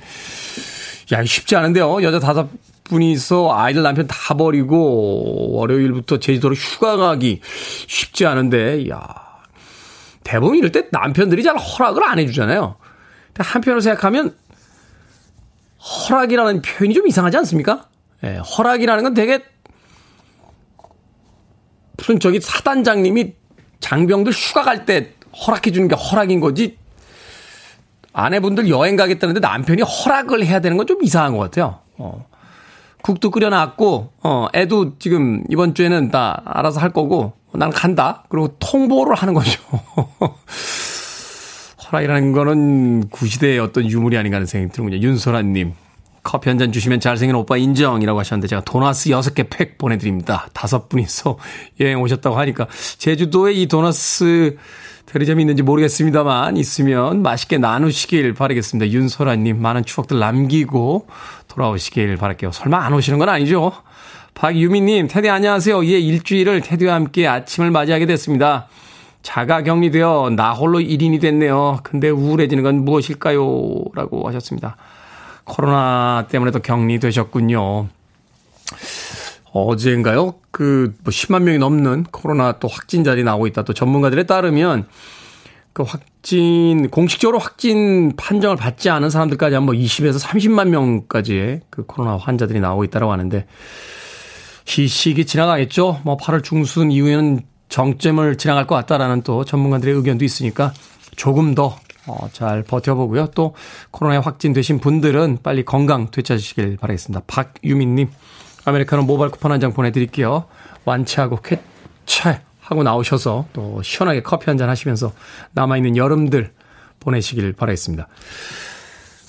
[1.12, 2.02] 야, 쉽지 않은데요.
[2.04, 2.48] 여자 다섯
[2.90, 7.40] 분이서 아이들 남편 다 버리고 월요일부터 제주도로 휴가 가기
[7.88, 9.06] 쉽지 않은데, 야
[10.24, 12.76] 대부분 이럴 때 남편들이 잘 허락을 안 해주잖아요.
[13.38, 14.36] 한편으로 생각하면
[15.82, 17.88] 허락이라는 표현이 좀 이상하지 않습니까?
[18.26, 19.42] 예, 허락이라는 건 되게
[21.98, 23.34] 무슨 저기 사단장님이
[23.80, 25.14] 장병들 휴가 갈 때
[25.46, 26.78] 허락해 주는 게 허락인 거지
[28.12, 31.80] 아내분들 여행 가겠다는데 남편이 허락을 해야 되는 건 좀 이상한 것 같아요.
[31.98, 32.28] 어.
[33.02, 38.24] 국도 끓여놨고, 어, 애도 지금 이번 주에는 다 알아서 할 거고, 나는 간다.
[38.30, 39.62] 그리고 통보를 하는 거죠.
[41.92, 45.02] 허락이라는 거는 구시대의 어떤 유물이 아닌가 하는 생각이 드는군요.
[45.02, 45.74] 윤소라님.
[46.22, 50.48] 커피 한 잔 주시면 잘생긴 오빠 인정이라고 하셨는데 제가 도나스 6개 팩 보내드립니다.
[50.54, 51.38] 다섯 분이서
[51.80, 54.58] 여행 오셨다고 하니까 제주도에 이 도나스
[55.06, 58.92] 대리점이 있는지 모르겠습니다만 있으면 맛있게 나누시길 바라겠습니다.
[58.92, 61.08] 윤소라님 많은 추억들 남기고
[61.50, 62.52] 돌아오시길 바랄게요.
[62.54, 63.74] 설마 안 오시는 건 아니죠?
[64.36, 65.84] 박유미님, 테디 안녕하세요.
[65.86, 68.68] 예, 일주일을 테디와 함께 아침을 맞이하게 됐습니다.
[69.22, 71.80] 자가 격리되어 나 홀로 1인이 됐네요.
[71.84, 73.42] 근데 우울해지는 건 무엇일까요?
[73.94, 74.78] 라고 하셨습니다.
[75.44, 77.88] 코로나 때문에도 격리되셨군요.
[79.52, 80.36] 어제인가요?
[80.52, 83.64] 그, 뭐 10만 명이 넘는 코로나 또 확진자들이 나오고 있다.
[83.64, 84.88] 또 전문가들에 따르면
[85.74, 92.18] 그 확 진, 공식적으로 확진 판정을 받지 않은 사람들까지 한뭐 20에서 30만 명까지의 그 코로나
[92.18, 93.46] 환자들이 나오고 있다고 하는데
[94.78, 96.02] 이 시기 지나가겠죠?
[96.04, 100.74] 뭐 8월 중순 이후에는 정점을 지나갈 것 같다라는 또 전문가들의 의견도 있으니까
[101.16, 101.78] 조금 더
[102.08, 103.28] 어, 잘 버텨보고요.
[103.36, 103.56] 또
[103.92, 107.24] 코로나에 확진되신 분들은 빨리 건강 되찾으시길 바라겠습니다.
[107.28, 108.10] 박유민님,
[108.66, 110.46] 아메리카노 모바일 쿠폰 한 장 보내드릴게요.
[110.86, 115.12] 완치하고 쾌차 하고 나오셔서 또 시원하게 커피 한잔 하시면서
[115.54, 116.52] 남아있는 여름들
[117.00, 118.08] 보내시길 바라겠습니다.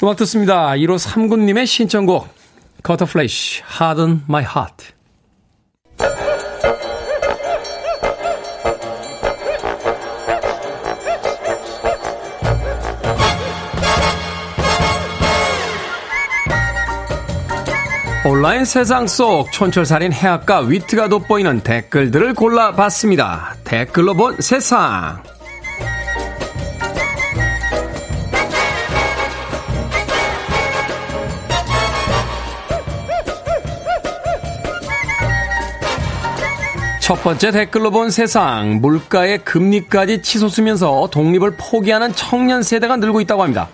[0.03, 0.73] 음악 듣습니다.
[0.73, 2.29] 1호 3구님의 신청곡,
[2.83, 6.30] 커터 플레이시, Harden My Heart.
[18.23, 23.57] 온라인 세상 속 촌철살인 해학과 위트가 돋보이는 댓글들을 골라봤습니다.
[23.65, 25.23] 댓글로 본 세상.
[37.01, 38.83] 첫 번째 댓글로 본 세상.
[38.83, 43.71] 물가의 금리까지 치솟으면서 독립을 포기하는 청년 세대가 늘고 있다고 합니다.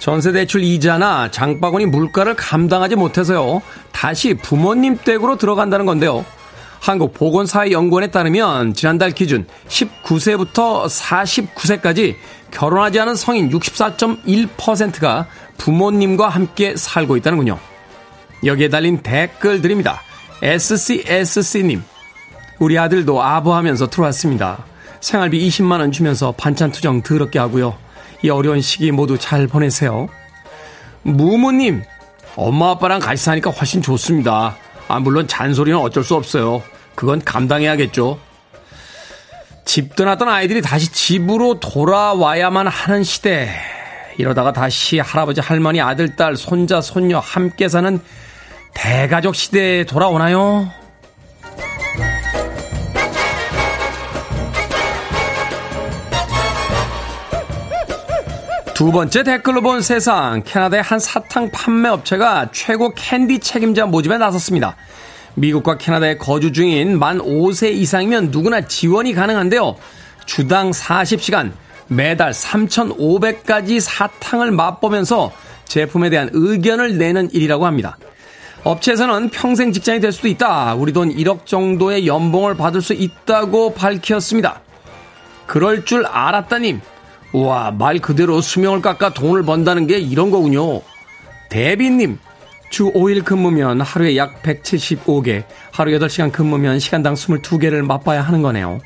[0.00, 3.60] 전세 대출 이자나 장바구니 물가를 감당하지 못해서요.
[3.92, 6.24] 다시 부모님 댁으로 들어간다는 건데요.
[6.80, 12.16] 한국보건사회연구원에 따르면 지난달 기준 19세부터 49세까지
[12.50, 15.26] 결혼하지 않은 성인 64.1%가
[15.58, 17.58] 부모님과 함께 살고 있다는군요.
[18.44, 20.00] 여기에 달린 댓글들입니다.
[20.42, 21.82] SCSC님,
[22.58, 24.64] 우리 아들도 아부하면서 들어왔습니다.
[25.02, 27.89] 생활비 20만원 주면서 반찬 투정 더럽게 하고요.
[28.22, 30.08] 이 어려운 시기 모두 잘 보내세요.
[31.02, 31.82] 무모님,
[32.36, 34.56] 엄마 아빠랑 같이 사니까 훨씬 좋습니다.
[34.88, 36.62] 아, 물론 잔소리는 어쩔 수 없어요.
[36.94, 38.18] 그건 감당해야겠죠.
[39.64, 43.50] 집 떠났던 아이들이 다시 집으로 돌아와야만 하는 시대.
[44.18, 48.00] 이러다가 다시 할아버지, 할머니, 아들, 딸, 손자, 손녀 함께 사는
[48.74, 50.70] 대가족 시대에 돌아오나요?
[58.80, 60.42] 두 번째 댓글로 본 세상.
[60.42, 64.74] 캐나다의 한 사탕 판매 업체가 최고 캔디 책임자 모집에 나섰습니다.
[65.34, 69.76] 미국과 캐나다에 거주 중인 만 5세 이상이면 누구나 지원이 가능한데요.
[70.24, 71.52] 주당 40시간,
[71.88, 75.30] 매달 3,500가지 사탕을 맛보면서
[75.66, 77.98] 제품에 대한 의견을 내는 일이라고 합니다.
[78.64, 80.72] 업체에서는 평생 직장이 될 수도 있다.
[80.72, 84.62] 우리 돈 1억 정도의 연봉을 받을 수 있다고 밝혔습니다.
[85.46, 86.80] 그럴 줄 알았다님.
[87.32, 90.82] 우와, 말 그대로 수명을 깎아 돈을 번다는 게 이런 거군요.
[91.48, 92.18] 대비님,
[92.70, 98.80] 주 5일 근무면 하루에 약 175개, 하루 8시간 근무면 시간당 22개를 맛봐야 하는 거네요.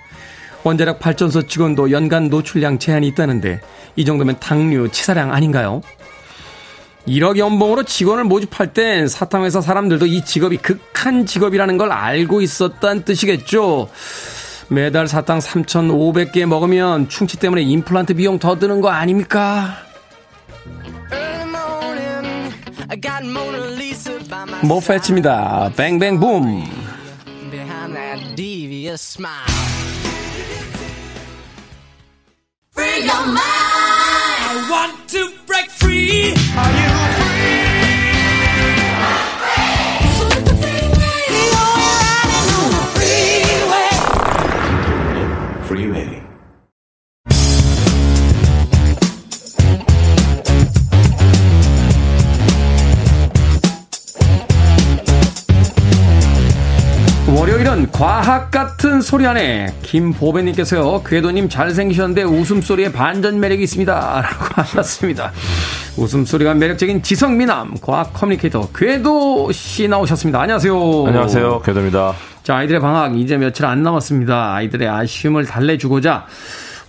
[0.63, 3.61] 원자력 발전소 직원도 연간 노출량 제한이 있다는데
[3.97, 5.83] 이 정도면 당류 치사량 아닌가요?
[7.07, 13.91] 1억 연봉으로 직원을 모집할 땐 사탕회사 사람들도 이 직업이 극한 직업이라는 걸 알고 있었다는 뜻이겠죠.
[14.69, 19.77] 매달 사탕 3,500개 먹으면 충치 때문에 임플란트 비용 더 드는 거 아닙니까?
[24.63, 25.73] 모페치입니다.
[25.77, 26.65] 뱅뱅붐.
[32.77, 33.39] Free mind.
[33.39, 36.35] I want to break free.
[36.57, 37.34] Are you
[57.55, 63.93] 월요일은 과학 같은 소리 안에 김보배님께서요 궤도님 잘생기셨는데 웃음소리에 반전 매력이 있습니다.
[64.23, 65.31] 라고 하셨습니다.
[65.97, 70.41] 웃음소리가 매력적인 지성미남 과학 커뮤니케이터 궤도씨 나오셨습니다.
[70.41, 71.07] 안녕하세요.
[71.07, 71.63] 안녕하세요.
[71.63, 72.15] 궤도입니다.
[72.43, 74.55] 자 아이들의 방학 이제 며칠 안 남았습니다.
[74.55, 76.27] 아이들의 아쉬움을 달래주고자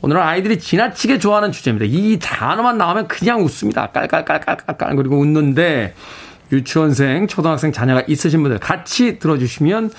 [0.02, 1.86] 오늘은 아이들이 지나치게 좋아하는 주제입니다.
[1.88, 3.92] 이 단어만 나오면 그냥 웃습니다.
[3.92, 5.94] 깔깔깔깔깔깔 그리고 웃는데
[6.52, 9.92] 유치원생, 초등학생 자녀가 있으신 분들 같이 들어주시면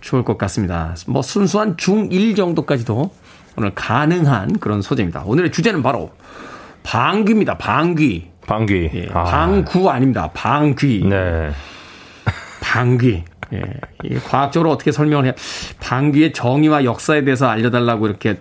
[0.00, 0.94] 좋을 것 같습니다.
[1.06, 3.10] 뭐 순수한 중1 정도까지도
[3.56, 5.22] 오늘 가능한 그런 소재입니다.
[5.26, 6.10] 오늘의 주제는 바로
[6.82, 7.58] 방귀입니다.
[7.58, 8.30] 방귀.
[8.46, 8.90] 방귀.
[8.94, 9.24] 예, 아.
[9.24, 10.30] 방구 아닙니다.
[10.32, 11.04] 방귀.
[11.08, 11.50] 네.
[12.60, 13.24] 방귀.
[13.52, 14.18] 예.
[14.26, 15.34] 과학적으로 어떻게 설명을 해?
[15.80, 18.38] 방귀의 정의와 역사에 대해서 알려달라고 이렇게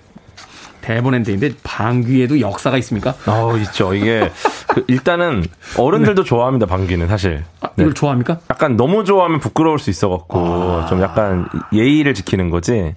[0.82, 3.14] 대본엔데인데 방귀에도 역사가 있습니까?
[3.28, 3.94] 어, 있죠.
[3.94, 4.32] 이게
[4.68, 5.46] 그 일단은
[5.78, 6.28] 어른들도 네.
[6.28, 6.66] 좋아합니다.
[6.66, 7.44] 방귀는 사실.
[7.62, 7.94] 아, 이걸 네.
[7.94, 8.40] 좋아합니까?
[8.50, 10.86] 약간 너무 좋아하면 부끄러울 수 있어갖고 아.
[10.88, 12.96] 좀 약간 예의를 지키는 거지.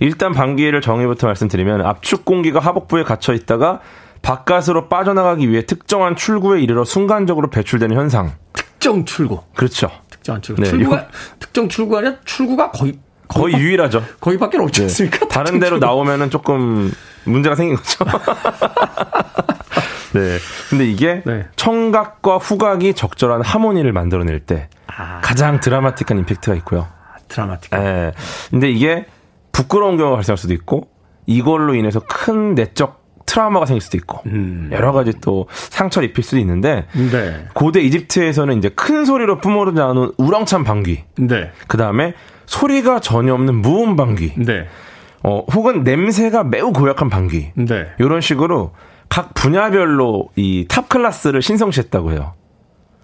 [0.00, 3.80] 일단 방귀를 정의부터 말씀드리면 압축 공기가 하복부에 갇혀 있다가
[4.22, 8.32] 바깥으로 빠져나가기 위해 특정한 출구에 이르러 순간적으로 배출되는 현상.
[8.52, 9.40] 특정 출구.
[9.54, 9.90] 그렇죠.
[10.10, 10.62] 특정한 출구.
[10.62, 11.04] 네, 출구가 요...
[11.38, 12.98] 특정 출구가 아니라 출구가 거의
[13.28, 14.02] 거의 유일하죠.
[14.20, 14.84] 거기밖에 없지 네.
[14.86, 15.18] 않습니까?
[15.20, 15.28] 네.
[15.28, 16.92] 다른 데로 나오면은 조금
[17.24, 18.04] 문제가 생긴 거죠.
[20.14, 20.38] 네.
[20.70, 21.46] 근데 이게 네.
[21.56, 25.20] 청각과 후각이 적절한 하모니를 만들어낼 때 아.
[25.22, 26.88] 가장 드라마틱한 임팩트가 있고요.
[27.28, 27.70] 드라마틱.
[27.72, 28.12] 네.
[28.50, 29.06] 근데 이게
[29.52, 30.88] 부끄러운 경우가 발생할 수도 있고
[31.26, 34.70] 이걸로 인해서 큰 내적 트라우마가 생길 수도 있고 음.
[34.72, 37.46] 여러 가지 또 상처를 입힐 수도 있는데 네.
[37.52, 41.04] 고대 이집트에서는 이제 큰 소리로 뿜어져 나오는 우렁찬 방귀.
[41.18, 41.52] 네.
[41.66, 42.14] 그 다음에
[42.48, 44.32] 소리가 전혀 없는 무음 방귀.
[44.38, 44.66] 네.
[45.22, 47.52] 어, 혹은 냄새가 매우 고약한 방귀.
[47.56, 47.86] 네.
[47.98, 48.72] 이런 식으로
[49.10, 52.32] 각 분야별로 이 top class를 신성시했다고 해요.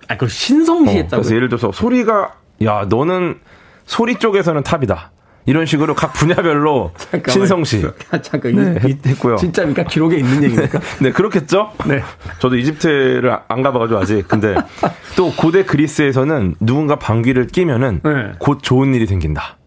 [0.08, 1.16] 아, 그걸 신성시했다고.
[1.16, 2.32] 어, 그래서 예를 들어서 소리가
[2.64, 3.38] 야 너는
[3.84, 5.12] 소리 쪽에서는 탑이다.
[5.46, 6.92] 이런 식으로 각 분야별로
[7.28, 7.86] 신성시.
[8.22, 9.36] 잠깐, 네, 했고요.
[9.36, 9.84] 진짜입니까?
[9.84, 10.78] 기록에 있는 얘기입니까?
[10.78, 11.72] 네, 네, 그렇겠죠?
[11.86, 12.02] 네.
[12.38, 14.26] 저도 이집트를 안 가봐 가지고 아직.
[14.26, 14.54] 근데
[15.16, 18.32] 또 고대 그리스에서는 누군가 방귀를 끼면은 네.
[18.38, 19.58] 곧 좋은 일이 생긴다.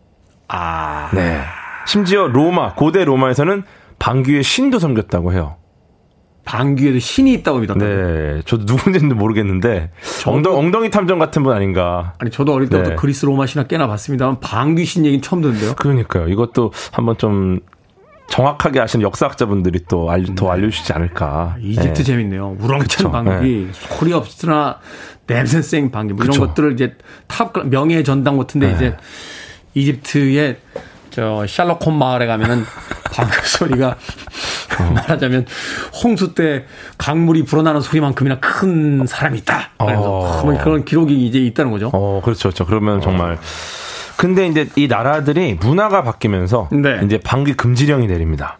[0.48, 1.10] 아.
[1.14, 1.42] 네.
[1.86, 3.64] 심지어 로마, 고대 로마에서는
[4.00, 5.58] 방귀의 신도 섬겼다고 해요.
[6.48, 7.86] 방귀에도 신이 있다고 믿었다.
[7.86, 8.42] 네.
[8.46, 9.92] 저도 누군지는 모르겠는데
[10.26, 12.14] 엉덩, 엉덩이 탐정 같은 분 아닌가.
[12.20, 12.96] 아니 저도 어릴 때부터 네.
[12.96, 15.76] 그리스 로마 신화 꽤나 봤습니다만 방귀 신 얘기는 처음 듣는데요.
[15.76, 16.30] 그러니까요.
[16.30, 17.60] 이것도 한번 좀
[18.30, 20.52] 정확하게 아시는 역사학자분들이 또 알려, 더 네.
[20.52, 21.58] 알려주시지 않을까.
[21.62, 22.04] 이집트 네.
[22.04, 22.58] 재밌네요.
[22.62, 23.68] 우렁찬 방귀, 네.
[23.74, 24.80] 소리 없으나
[25.28, 26.96] 냄새 센 방귀, 뭐 이런 것들을 이제
[27.28, 28.76] 탑 명예 전당 같은데 네.
[28.76, 28.98] 이제
[29.74, 30.58] 이집트의
[31.18, 32.64] 저 샬록 홈 마을에 가면은
[33.12, 33.96] 방귀 소리가
[34.80, 34.84] 어.
[34.94, 35.48] 말하자면
[36.04, 36.66] 홍수 때
[37.00, 39.72] 강물이 불어나는 소리만큼이나 큰 사람이 있다.
[39.80, 40.46] 그래서 어.
[40.46, 41.90] 뭐 그런 기록이 이제 있다는 거죠.
[41.92, 42.68] 어, 그렇죠, 그렇죠.
[42.68, 43.34] 그러면 정말.
[43.34, 43.38] 어.
[44.16, 47.02] 근데 이제 이 나라들이 문화가 바뀌면서 네.
[47.04, 48.60] 이제 방귀 금지령이 내립니다.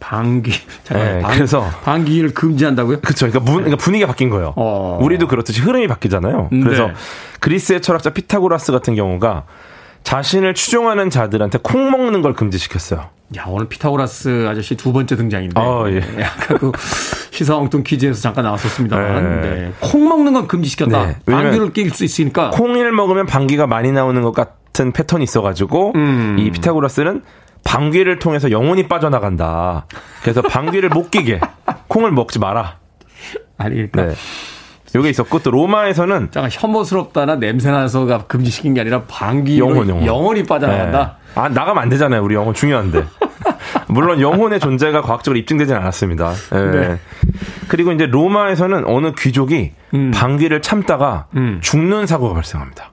[0.00, 0.50] 방귀.
[0.94, 3.00] 네, 방, 그래서 방귀를 금지한다고요?
[3.00, 3.26] 그렇죠.
[3.26, 4.54] 그러니까, 문, 그러니까 분위기가 바뀐 거예요.
[4.56, 4.98] 어.
[5.02, 6.48] 우리도 그렇듯이 흐름이 바뀌잖아요.
[6.50, 6.92] 그래서 네.
[7.40, 9.44] 그리스의 철학자 피타고라스 같은 경우가
[10.02, 13.10] 자신을 추종하는 자들한테 콩 먹는 걸 금지시켰어요.
[13.36, 15.60] 야, 오늘 피타고라스 아저씨 두 번째 등장인데.
[15.60, 16.00] 어, 예.
[16.20, 16.72] 약간 그
[17.30, 19.40] 시사 엉뚱 퀴즈에서 잠깐 나왔었습니다만.
[19.42, 19.50] 네.
[19.50, 19.72] 네.
[19.80, 21.06] 콩 먹는 건 금지시켰다.
[21.06, 21.16] 네.
[21.26, 22.50] 방귀를 낄 수 있으니까.
[22.50, 26.36] 콩을 먹으면 방귀가 많이 나오는 것 같은 패턴이 있어가지고, 음.
[26.38, 27.22] 이 피타고라스는
[27.64, 29.86] 방귀를 통해서 영혼이 빠져나간다.
[30.22, 31.40] 그래서 방귀를 못 끼게
[31.88, 32.78] 콩을 먹지 마라.
[33.58, 34.06] 아니, 그러니까.
[34.06, 34.14] 네.
[34.94, 40.06] 요게 있었고 또 로마에서는 잠깐 혐오스럽다나 냄새나서가 금지시킨 게 아니라 방귀 영혼, 영혼.
[40.06, 41.18] 영혼이 빠져나간다.
[41.34, 41.40] 네.
[41.40, 42.22] 아 나가면 안 되잖아요.
[42.22, 43.04] 우리 영혼 중요한데.
[43.88, 46.32] 물론 영혼의 존재가 과학적으로 입증되지는 않았습니다.
[46.52, 46.70] 네.
[46.70, 46.98] 네.
[47.68, 50.10] 그리고 이제 로마에서는 어느 귀족이 음.
[50.10, 51.60] 방귀를 참다가 음.
[51.62, 52.92] 죽는 사고가 발생합니다.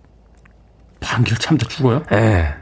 [0.99, 2.03] 방귀를 참다 죽어요?
[2.11, 2.53] 네.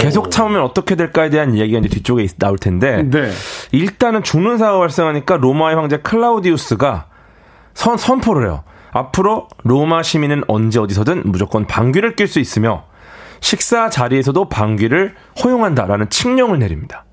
[0.00, 3.30] 계속 참으면 어떻게 될까에 대한 이야기가 이제 뒤쪽에 나올 텐데 네.
[3.70, 7.06] 일단은 죽는 사고가 발생하니까 로마의 황제 클라우디우스가
[7.76, 8.64] 선, 선포를 해요.
[8.90, 12.84] 앞으로 로마 시민은 언제 어디서든 무조건 방귀를 낄 수 있으며
[13.40, 15.14] 식사 자리에서도 방귀를
[15.44, 17.04] 허용한다라는 칙령을 내립니다.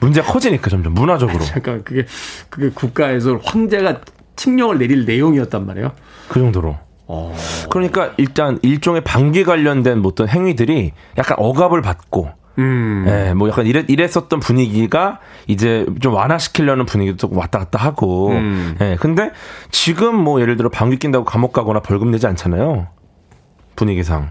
[0.00, 1.38] 문제가 커지니까 점점 문화적으로.
[1.44, 2.04] 아, 잠깐 그게
[2.50, 4.00] 그게 국가에서 황제가
[4.34, 5.92] 칙령을 내릴 내용이었단 말이에요.
[6.28, 6.76] 그 정도로.
[7.06, 7.36] 어...
[7.70, 13.04] 그러니까 일단 일종의 방귀 관련된 어떤 행위들이 약간 억압을 받고 음.
[13.08, 18.30] 예, 뭐 약간 이랬, 이랬었던 분위기가 이제 좀 완화시키려는 분위기도 조금 왔다 갔다 하고.
[18.30, 18.76] 음.
[18.80, 19.30] 예, 근데
[19.70, 22.86] 지금 뭐 예를 들어 방귀 낀다고 감옥 가거나 벌금 내지 않잖아요.
[23.76, 24.30] 분위기상.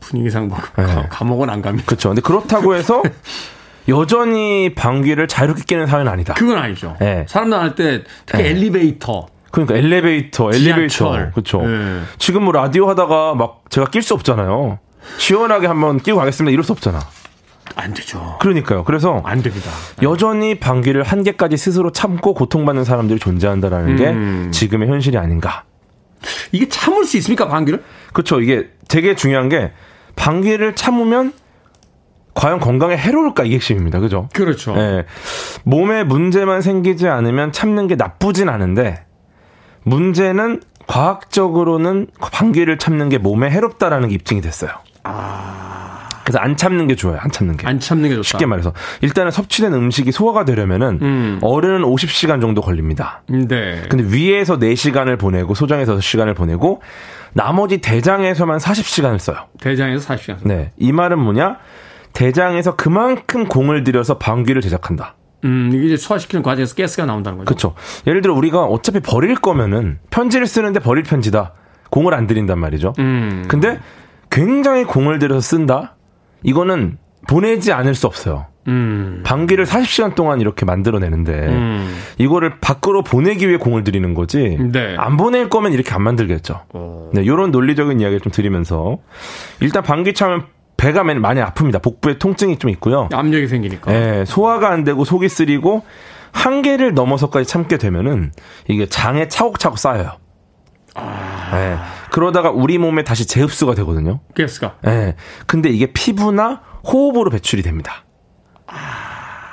[0.00, 1.06] 분위기상 뭐 예.
[1.10, 1.86] 감옥은 안 갑니다.
[1.86, 2.08] 그렇죠.
[2.08, 3.02] 근데 그렇다고 해서
[3.88, 6.34] 여전히 방귀를 자유롭게 끼는 사회는 아니다.
[6.34, 6.96] 그건 아니죠.
[7.02, 7.26] 예.
[7.28, 8.48] 사람 나갈 때 특히 예.
[8.50, 11.30] 엘리베이터 그러니까 엘리베이터, 엘리베이터.
[11.32, 11.62] 그렇죠.
[11.64, 12.00] 예.
[12.18, 14.78] 지금 뭐 라디오 하다가 막 제가 낄 수 없잖아요.
[15.18, 16.52] 시원하게 한번 끼고 가겠습니다.
[16.52, 17.00] 이럴 수 없잖아.
[17.76, 18.36] 안 되죠.
[18.40, 18.84] 그러니까요.
[18.84, 19.70] 그래서 안 됩니다.
[20.02, 23.96] 여전히 방귀를 한계까지 스스로 참고 고통받는 사람들이 존재한다라는 음.
[23.96, 25.64] 게 지금의 현실이 아닌가.
[26.52, 27.82] 이게 참을 수 있습니까, 방귀를?
[28.12, 28.40] 그렇죠.
[28.40, 29.72] 이게 되게 중요한 게
[30.16, 31.32] 방귀를 참으면
[32.34, 34.00] 과연 건강에 해로울까 이게 핵심입니다.
[34.00, 34.28] 그죠?
[34.32, 34.74] 그렇죠.
[34.76, 35.04] 예.
[35.64, 39.04] 몸에 문제만 생기지 않으면 참는 게 나쁘진 않은데
[39.82, 44.70] 문제는 과학적으로는 방귀를 참는 게 몸에 해롭다라는 게 입증이 됐어요.
[45.04, 45.69] 아.
[46.30, 47.18] 그래서 안 참는 게 좋아요.
[47.20, 47.66] 안 참는 게.
[47.66, 48.28] 안 참는 게 좋다.
[48.28, 51.38] 쉽게 말해서 일단은 섭취된 음식이 소화가 되려면은 음.
[51.42, 53.22] 어른은 50시간 정도 걸립니다.
[53.28, 53.82] 네.
[53.88, 56.82] 근데 위에서 4시간을 보내고 소장에서 6시간을 보내고
[57.32, 59.48] 나머지 대장에서만 40시간을 써요.
[59.60, 60.36] 대장에서 40시간.
[60.44, 60.72] 네.
[60.78, 61.58] 이 말은 뭐냐?
[62.12, 65.16] 대장에서 그만큼 공을 들여서 방귀를 제작한다.
[65.44, 67.46] 음, 이게 소화시키는 과정에서 가스가 나온다는 거죠.
[67.46, 67.74] 그렇죠.
[68.06, 71.54] 예를 들어 우리가 어차피 버릴 거면은 편지를 쓰는데 버릴 편지다.
[71.90, 72.92] 공을 안 들인단 말이죠.
[73.00, 73.44] 음.
[73.48, 73.80] 근데
[74.30, 75.96] 굉장히 공을 들여서 쓴다.
[76.42, 78.46] 이거는 보내지 않을 수 없어요.
[78.68, 79.22] 음.
[79.24, 81.96] 방귀를 40시간 동안 이렇게 만들어내는데 음.
[82.18, 84.94] 이거를 밖으로 보내기 위해 공을 들이는 거지 네.
[84.98, 86.62] 안 보낼 거면 이렇게 안 만들겠죠.
[86.74, 87.10] 어.
[87.12, 88.98] 네, 이런 논리적인 이야기를 좀 드리면서
[89.60, 90.44] 일단 방귀 차면
[90.76, 91.82] 배가 많이 아픕니다.
[91.82, 93.08] 복부에 통증이 좀 있고요.
[93.12, 93.92] 압력이 생기니까.
[93.92, 95.82] 네, 소화가 안 되고 속이 쓰리고
[96.32, 98.32] 한계를 넘어서까지 참게 되면은
[98.68, 100.12] 이게 장에 차곡차곡 쌓여요.
[100.94, 101.50] 아.
[101.52, 101.76] 네.
[102.10, 104.20] 그러다가 우리 몸에 다시 재흡수가 되거든요.
[104.36, 104.76] 가스가.
[104.82, 105.16] 네.
[105.46, 108.04] 근데 이게 피부나 호흡으로 배출이 됩니다.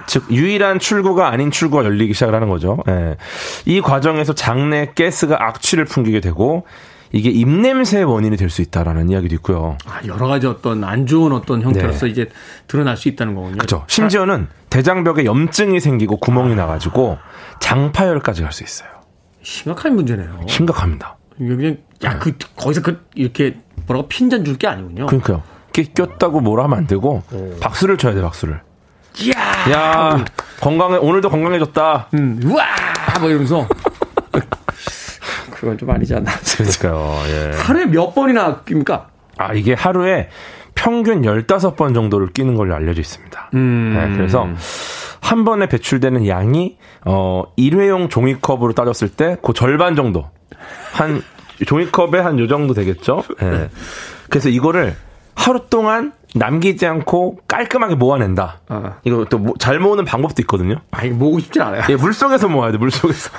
[0.08, 2.78] 즉 유일한 출구가 아닌 출구가 열리기 시작을 하는 거죠.
[2.88, 3.18] 네.
[3.66, 6.66] 이 과정에서 장내 가스가 악취를 풍기게 되고
[7.12, 9.78] 이게 입냄새의 원인이 될 수 있다라는 이야기도 있고요.
[9.86, 12.12] 아, 여러 가지 어떤 안 좋은 어떤 형태로서 네.
[12.12, 12.30] 이제
[12.68, 13.58] 드러날 수 있다는 거군요.
[13.58, 13.84] 그렇죠.
[13.88, 16.56] 심지어는 대장벽에 염증이 생기고 구멍이 아.
[16.56, 17.18] 나가지고
[17.60, 18.90] 장파열까지 갈 수 있어요.
[19.44, 20.40] 심각한 문제네요.
[20.48, 21.17] 심각합니다.
[21.38, 25.06] 그냥 야그 거기서 그 이렇게 뭐라고 핀잔 줄 게 아니군요.
[25.08, 25.44] 그러니까요.
[25.96, 27.56] 꼈다고 뭐라 하면 안 되고 오.
[27.60, 28.62] 박수를 쳐야 돼 박수를.
[29.36, 30.26] 야, 야
[30.60, 32.08] 건강해 오늘도 건강해졌다.
[32.16, 32.66] 음, 우와,
[33.20, 33.68] 뭐 이러면서.
[35.52, 36.32] 그건 좀 아니지 않나.
[36.58, 37.16] 그러니까요.
[37.30, 37.52] 예.
[37.58, 39.08] 하루에 몇 번이나 낍니까?
[39.38, 40.30] 아 이게 하루에
[40.76, 43.50] 평균 15번 정도를 끼는 걸로 알려져 있습니다.
[43.56, 43.94] 음.
[43.96, 44.48] 네, 그래서
[45.28, 50.30] 한 번에 배출되는 양이 어 일회용 종이컵으로 따졌을 때 그 절반 정도
[50.94, 51.22] 한
[51.66, 53.24] 종이컵에 한 요 정도 되겠죠.
[53.42, 53.70] 네.
[54.30, 54.96] 그래서 이거를
[55.36, 58.62] 하루 동안 남기지 않고 깔끔하게 모아낸다.
[58.70, 58.96] 어.
[59.04, 60.76] 이거 또 잘 모으는 방법도 있거든요.
[60.92, 61.84] 아, 이 모으고 싶진 않아요.
[61.90, 63.30] 예, 물 속에서 모아야 돼, 물 속에서.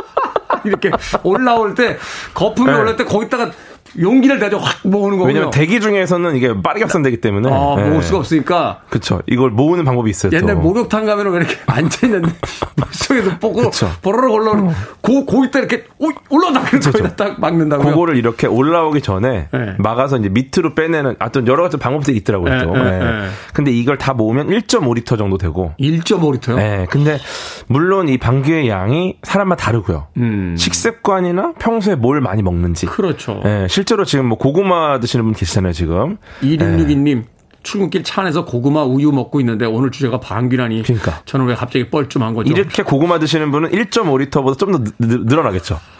[0.64, 0.90] 이렇게
[1.24, 1.96] 올라올 때,
[2.34, 2.78] 거품이 네.
[2.78, 3.50] 올라올 때 거기다가
[4.00, 5.26] 용기를 내죠 확 모으는 거군요.
[5.28, 8.02] 왜냐면 대기 중에서는 이게 빠르게 합산되기 때문에 아, 모을 네.
[8.02, 8.80] 수가 없으니까.
[8.88, 9.20] 그렇죠.
[9.26, 10.32] 이걸 모으는 방법이 있어요.
[10.32, 10.60] 옛날 또.
[10.60, 12.32] 목욕탕 가면은 왜 이렇게 앉아 있는데
[12.76, 13.70] 물속에서 뽀고
[14.02, 15.84] 보러러 올라오는 고 고기 때 이렇게
[16.30, 16.90] 올라온다 그래서.
[17.16, 17.84] 딱 막는다고.
[17.84, 19.74] 그거를 이렇게 올라오기 전에 네.
[19.78, 22.54] 막아서 이제 밑으로 빼내는 어떤 여러 가지 방법들이 있더라고요.
[22.54, 22.72] 네, 또.
[22.72, 23.28] 네, 네.
[23.52, 25.72] 근데 이걸 다 모으면 1.5리터 정도 되고.
[25.78, 26.56] 1.5리터요?
[26.56, 26.86] 네.
[26.90, 27.18] 근데
[27.66, 30.06] 물론 이 방귀의 양이 사람마다 다르고요.
[30.16, 30.54] 음.
[30.58, 32.86] 식습관이나 평소에 뭘 많이 먹는지.
[32.86, 33.40] 그렇죠.
[33.44, 36.16] 네, 실제로 지금 뭐 고구마 드시는 분 계시잖아요, 지금.
[36.42, 37.16] 2662님.
[37.16, 37.24] 네.
[37.64, 40.82] 출근길 차 안에서 고구마 우유 먹고 있는데 오늘 주제가 방귀라니.
[40.84, 41.20] 그러니까.
[41.24, 42.52] 저는 왜 갑자기 뻘쭘한 거죠?
[42.52, 45.80] 이렇게 고구마 드시는 분은 1.5리터보다 좀 더 늘어나겠죠.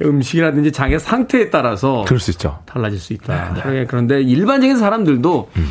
[0.00, 2.58] 음식이라든지 장의 상태에 따라서 그럴 수 있죠.
[2.66, 3.54] 달라질 수 있다.
[3.54, 3.84] 네, 네.
[3.86, 5.68] 그런데 일반적인 사람들도 음.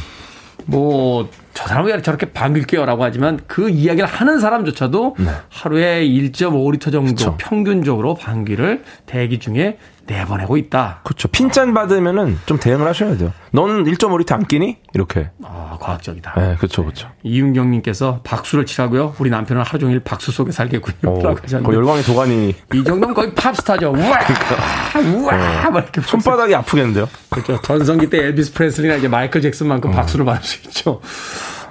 [0.66, 5.26] 뭐 저 사람이 왜 저렇게 방귀를깨요라고 하지만 그 이야기를 하는 사람조차도 네.
[5.50, 7.36] 하루에 1.5리터 정도 그쵸.
[7.40, 11.02] 평균적으로 방귀를 대기 중에 내보내고 있다.
[11.04, 11.28] 그렇죠.
[11.28, 13.34] 핀잔 받으면은 좀 대응을 하셔야 돼요.
[13.52, 14.78] 너는 1.5리터 안 끼니?
[14.94, 15.30] 이렇게.
[15.44, 16.34] 아, 과학적이다.
[16.38, 17.10] 네, 그렇죠, 그렇죠.
[17.24, 19.16] 이윤경 님께서 박수를 치라고요.
[19.20, 21.14] 우리 남편은 하루 종일 박수 속에 살겠군요.
[21.14, 21.76] 오, 라고 하셨는데.
[21.76, 22.56] 열광의 도가니.
[22.74, 23.90] 이 정도면 거의 팝스타죠.
[23.90, 24.20] 우와!
[24.20, 25.20] 그러니까.
[25.20, 25.38] 우와!
[25.38, 25.70] 네.
[25.70, 27.08] 막 이렇게 손바닥이 아프겠는데요?
[27.30, 27.62] 그렇죠.
[27.62, 29.96] 전성기 때 엘비스 프레슬리나 이제 마이클 잭슨만큼 음.
[29.96, 31.02] 박수를 받을 수 있죠.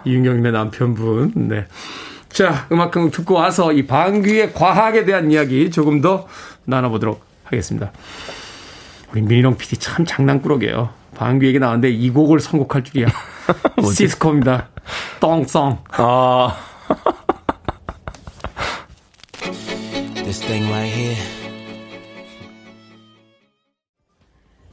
[0.04, 1.32] 이윤경 님의 남편분.
[1.48, 1.66] 네.
[2.28, 6.26] 자, 음악 듣고 와서 이 방귀의 과학에 대한 이야기 조금 더
[6.64, 7.92] 나눠보도록 하겠습니다.
[9.12, 10.90] 우리 민희롱 PD 참 장난꾸러기예요.
[11.16, 13.06] 방귀 얘기 나왔는데 이 곡을 선곡할 줄이야.
[13.94, 14.68] 시스코입니다.
[15.20, 15.78] 똥송.
[15.92, 16.56] 아.
[20.14, 21.36] This thing right here.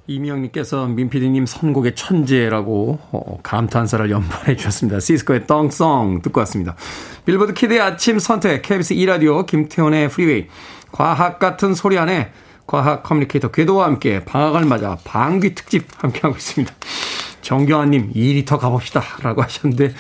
[0.06, 5.00] 이미영님께서 민피디님 선곡의 천재라고 어, 감탄사를 연발해 주셨습니다.
[5.00, 6.76] 시스코의 똥송 듣고 왔습니다.
[7.26, 10.48] 빌보드 키드의 아침 선택, KBS 2라디오, 김태훈의 프리웨이,
[10.92, 12.32] 과학 같은 소리 하네
[12.66, 16.74] 과학 communicator 궤도와 함께 방학을 맞아 방귀 특집 함께하고 있습니다.
[17.42, 19.94] 정경환님 2리터 가봅시다 라고 하셨는데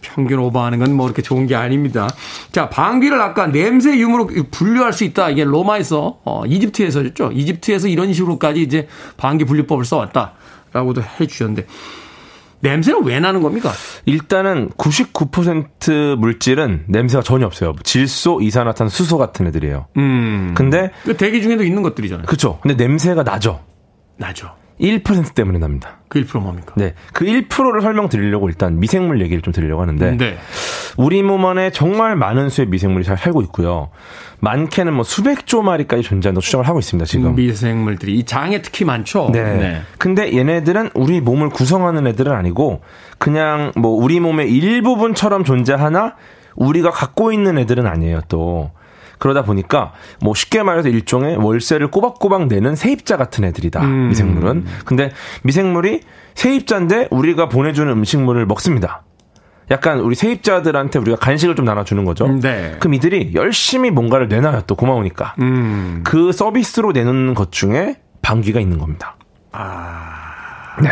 [0.00, 2.08] 평균 오버하는 건뭐 그렇게 좋은 게 아닙니다.
[2.52, 5.30] 자, 방귀를 아까 냄새 유무로 분류할 수 있다.
[5.30, 7.30] 이게 로마에서, 어, 이집트에서였죠.
[7.32, 8.88] 이집트에서 이런 식으로까지 이제
[9.18, 11.66] 방귀 분류법을 써왔다라고도 해 주셨는데
[12.60, 13.72] 냄새는 왜 나는 겁니까?
[14.04, 17.74] 일단은 99% 물질은 냄새가 전혀 없어요.
[17.82, 19.86] 질소, 이산화탄, 수소 같은 애들이에요.
[19.96, 20.54] 음.
[20.56, 22.26] 근데 그 대기 중에도 있는 것들이잖아요.
[22.26, 22.58] 그렇죠.
[22.60, 23.60] 근데 냄새가 나죠.
[24.16, 24.59] 나죠.
[24.80, 25.98] 1% 때문에 납니다.
[26.08, 26.72] 그 1% 뭡니까?
[26.76, 26.94] 네.
[27.12, 30.38] 그 1%를 설명드리려고 일단 미생물 얘기를 좀 드리려고 하는데 네.
[30.96, 33.90] 우리 몸 안에 정말 많은 수의 미생물이 잘 살고 있고요.
[34.40, 37.34] 많게는 뭐 수백 조 마리까지 존재한다고 추정을 하고 있습니다, 지금.
[37.36, 39.30] 미생물들이 이 장에 특히 많죠.
[39.32, 39.42] 네.
[39.42, 39.82] 네.
[39.98, 42.80] 근데 얘네들은 우리 몸을 구성하는 애들은 아니고
[43.18, 46.16] 그냥 뭐 우리 몸의 일부분처럼 존재하나
[46.56, 48.70] 우리가 갖고 있는 애들은 아니에요, 또.
[49.20, 53.80] 그러다 보니까 뭐 쉽게 말해서 일종의 월세를 꼬박꼬박 내는 세입자 같은 애들이다.
[53.82, 54.08] 음.
[54.08, 54.64] 미생물은.
[54.84, 55.12] 근데
[55.44, 56.00] 미생물이
[56.34, 59.02] 세입자인데 우리가 보내주는 음식물을 먹습니다.
[59.70, 62.26] 약간 우리 세입자들한테 우리가 간식을 좀 나눠주는 거죠.
[62.26, 62.76] 네.
[62.80, 64.62] 그럼 이들이 열심히 뭔가를 내놔요.
[64.66, 65.36] 또 고마우니까.
[65.38, 66.00] 음.
[66.02, 69.16] 그 서비스로 내놓는 것 중에 방귀가 있는 겁니다.
[69.52, 70.76] 아.
[70.82, 70.90] 네.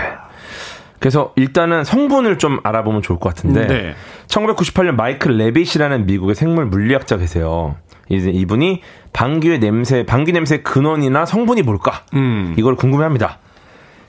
[1.01, 3.95] 그래서 일단은 성분을 좀 알아보면 좋을 것 같은데 네.
[4.29, 7.77] 1998년 마이클 레빗이라는 미국의 생물 물리학자 계세요.
[8.09, 12.05] 이제 이분이 방귀의 냄새, 방귀 냄새 근원이나 성분이 뭘까?
[12.15, 12.55] 음.
[12.57, 13.39] 이걸 궁금해합니다.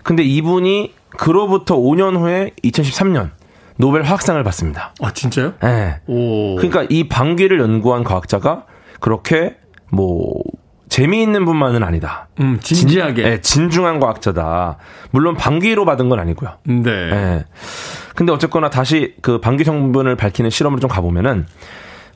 [0.03, 3.32] 근데 이분이 그로부터 5년 후에 2013년
[3.78, 4.93] 노벨 화학상을 받습니다.
[5.01, 5.53] 아 진짜요?
[5.61, 5.99] 네.
[6.07, 6.55] 오.
[6.55, 8.65] 그러니까 이 방귀를 연구한 과학자가
[8.99, 9.55] 그렇게
[9.91, 10.34] 뭐
[10.89, 12.28] 재미있는 분만은 아니다.
[12.39, 13.22] 음, 진지하게.
[13.22, 14.78] 진, 네, 진중한 과학자다.
[15.11, 16.57] 물론 방귀로 받은 건 아니고요.
[16.65, 16.82] 네.
[17.09, 17.45] 네.
[18.16, 21.45] 근데 어쨌거나 다시 그 방귀 성분을 밝히는 실험을 좀 가보면은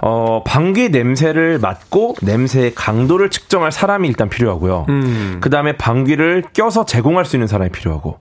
[0.01, 4.85] 어, 방귀 냄새를 맡고 냄새의 강도를 측정할 사람이 일단 필요하고요.
[4.89, 5.37] 음.
[5.39, 8.19] 그 다음에 방귀를 껴서 제공할 수 있는 사람이 필요하고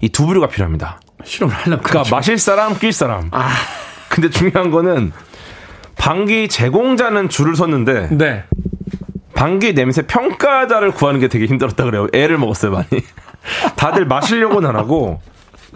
[0.00, 1.00] 이 두 부류가 필요합니다.
[1.24, 2.14] 실험을 하려면 그러니까 그렇죠.
[2.14, 3.28] 마실 사람, 낄 사람.
[3.30, 3.48] 아.
[4.10, 5.12] 근데 중요한 거는
[5.96, 8.44] 방귀 제공자는 줄을 섰는데 네.
[9.34, 12.06] 방귀 냄새 평가자를 구하는 게 되게 힘들었다 그래요.
[12.12, 12.86] 애를 먹었어요 많이.
[13.76, 15.20] 다들 마시려고는 안 하고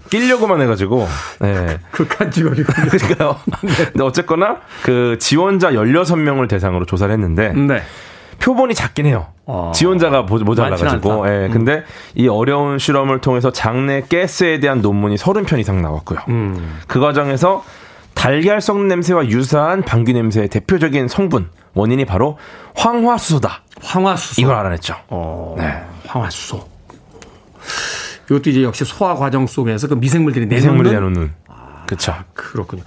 [0.09, 1.07] 끼려고만 해가지고.
[1.41, 1.79] 네.
[1.91, 2.89] 극한 직업이군요.
[2.91, 3.37] 그러니까요.
[3.63, 3.85] 네.
[3.87, 7.53] 근데 어쨌거나 그 지원자 16명을 대상으로 조사를 했는데.
[7.53, 7.83] 네.
[8.41, 9.27] 표본이 작긴 해요.
[9.47, 9.73] 어.
[9.75, 11.29] 지원자가 모자라가지고.
[11.29, 11.47] 예.
[11.47, 11.51] 음.
[11.51, 11.85] 근데
[12.15, 16.21] 이 어려운 실험을 통해서 장내 가스에 대한 논문이 30편 이상 나왔고요.
[16.29, 16.79] 음.
[16.87, 17.65] 그 과정에서
[18.15, 22.39] 달걀 썩는 냄새와 유사한 방귀 냄새의 대표적인 성분 원인이 바로
[22.75, 23.63] 황화수소다.
[23.83, 24.41] 황화수소.
[24.41, 24.95] 이걸 알아냈죠.
[25.09, 25.55] 어.
[25.59, 25.83] 네.
[26.07, 26.67] 황화수소.
[28.31, 31.33] 이것도 이제 역시 소화 과정 속에서 그 미생물들이 내놓는 미생물이 내놓는.
[31.49, 32.15] 아, 그렇죠.
[32.35, 32.83] 그렇군요.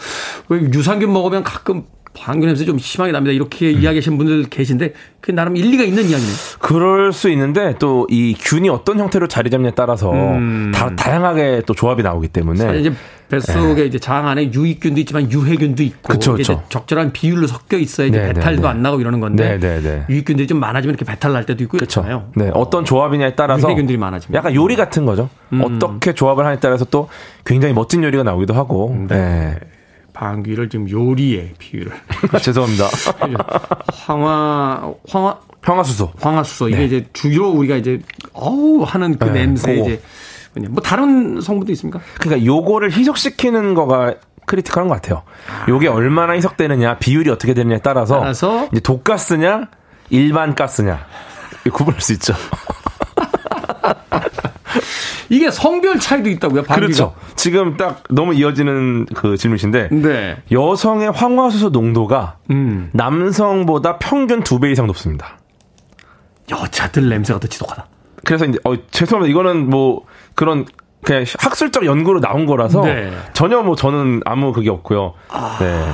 [0.51, 3.33] 유산균 먹으면 가끔 방귀 냄새 좀 심하게 납니다.
[3.33, 3.81] 이렇게 음.
[3.81, 6.35] 이야기하시는 분들 계신데 그게 나름 일리가 있는 이야기네요.
[6.59, 10.71] 그럴 수 있는데 또 이 균이 어떤 형태로 자리 잡냐에 따라서 음.
[10.73, 12.91] 다 다양하게 또 조합이 나오기 때문에 이제
[13.29, 13.85] 뱃속에 네.
[13.85, 16.61] 이제 장 안에 유익균도 있지만 유해균도 있고 그쵸, 그쵸.
[16.67, 20.05] 적절한 비율로 섞여 있어야 이제 네, 네 배탈도 네, 안 나고 이러는 건데 네, 네,
[20.09, 22.31] 유익균들이 좀 많아지면 이렇게 배탈 날 때도 있고 그렇잖아요.
[22.35, 25.29] 네, 어떤 조합이냐에 따라서 유해균들이 많아지면 약간 요리 같은 거죠.
[25.53, 25.61] 음.
[25.63, 27.07] 어떻게 조합을 하냐에 따라서 또
[27.45, 28.93] 굉장히 멋진 요리가 나오기도 하고.
[29.07, 29.55] 네.
[30.13, 31.91] 방귀를 지금 요리에 비유를.
[32.41, 32.85] 죄송합니다.
[33.93, 36.11] 황화, 황화, 황화수소.
[36.19, 36.69] 황화수소.
[36.69, 36.85] 이게 네.
[36.85, 37.99] 이제 주로 우리가 이제,
[38.33, 39.89] 어우, 하는 그 네, 냄새 그거.
[39.89, 40.01] 이제.
[40.69, 42.01] 뭐 다른 성분도 있습니까?
[42.19, 45.23] 그러니까 요거를 희석시키는 거가 크리티컬한 것 같아요.
[45.69, 49.69] 요게 얼마나 희석되느냐, 비율이 어떻게 되느냐에 따라서, 따라서 이제 독가스냐,
[50.09, 51.05] 일반 가스냐
[51.71, 52.33] 구분할 수 있죠.
[55.29, 56.63] 이게 성별 차이도 있다고요?
[56.63, 56.75] 방귀가?
[56.75, 57.15] 그렇죠.
[57.35, 60.37] 지금 딱 너무 이어지는 그 질문이신데 네.
[60.51, 62.89] 여성의 황화수소 농도가 음.
[62.93, 65.37] 남성보다 평균 두배 이상 높습니다.
[66.49, 67.87] 여자들 냄새가 더 지독하다.
[68.25, 69.31] 그래서 이제 어 죄송합니다.
[69.31, 70.05] 이거는 뭐
[70.35, 70.65] 그런
[71.03, 73.11] 그냥 학술적 연구로 나온 거라서 네.
[73.33, 75.13] 전혀 뭐 저는 아무 그게 없고요.
[75.29, 75.57] 아...
[75.59, 75.91] 네.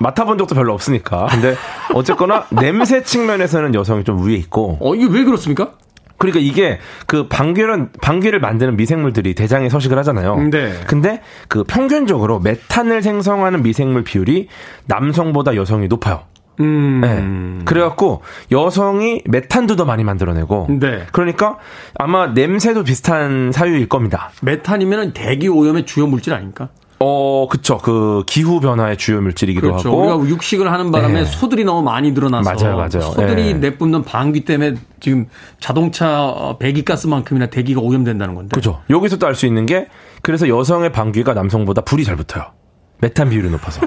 [0.00, 1.26] 맡아본 적도 별로 없으니까.
[1.26, 1.54] 근데
[1.92, 4.78] 어쨌거나 냄새 측면에서는 여성이 좀 위에 있고.
[4.80, 5.72] 어 이게 왜 그렇습니까?
[6.20, 10.36] 그러니까 이게 그 방귀는 방귀를 만드는 미생물들이 대장에 서식을 하잖아요.
[10.50, 10.74] 네.
[10.86, 14.48] 근데 그 평균적으로 메탄을 생성하는 미생물 비율이
[14.84, 16.24] 남성보다 여성이 높아요.
[16.60, 17.00] 음.
[17.00, 17.64] 네.
[17.64, 18.20] 그래갖고
[18.52, 20.66] 여성이 메탄도 더 많이 만들어내고.
[20.78, 21.06] 네.
[21.10, 21.56] 그러니까
[21.98, 24.30] 아마 냄새도 비슷한 사유일 겁니다.
[24.42, 26.68] 메탄이면 대기 오염의 주요 물질 아닙니까?
[27.02, 27.78] 어, 그쵸.
[27.78, 29.88] 그 기후 변화의 주요 물질이기도 그렇죠.
[29.88, 30.16] 하고.
[30.18, 31.24] 우리가 육식을 하는 바람에 네.
[31.24, 33.00] 소들이 너무 많이 늘어나서 맞아요, 맞아요.
[33.12, 33.70] 소들이 네.
[33.70, 35.26] 내뿜는 방귀 때문에 지금
[35.60, 38.50] 자동차 배기가스만큼이나 대기가 오염된다는 건데.
[38.52, 38.82] 그렇죠.
[38.90, 39.88] 여기서 또 알 수 있는 게
[40.20, 42.44] 그래서 여성의 방귀가 남성보다 불이 잘 붙어요.
[42.98, 43.80] 메탄 비율이 높아서.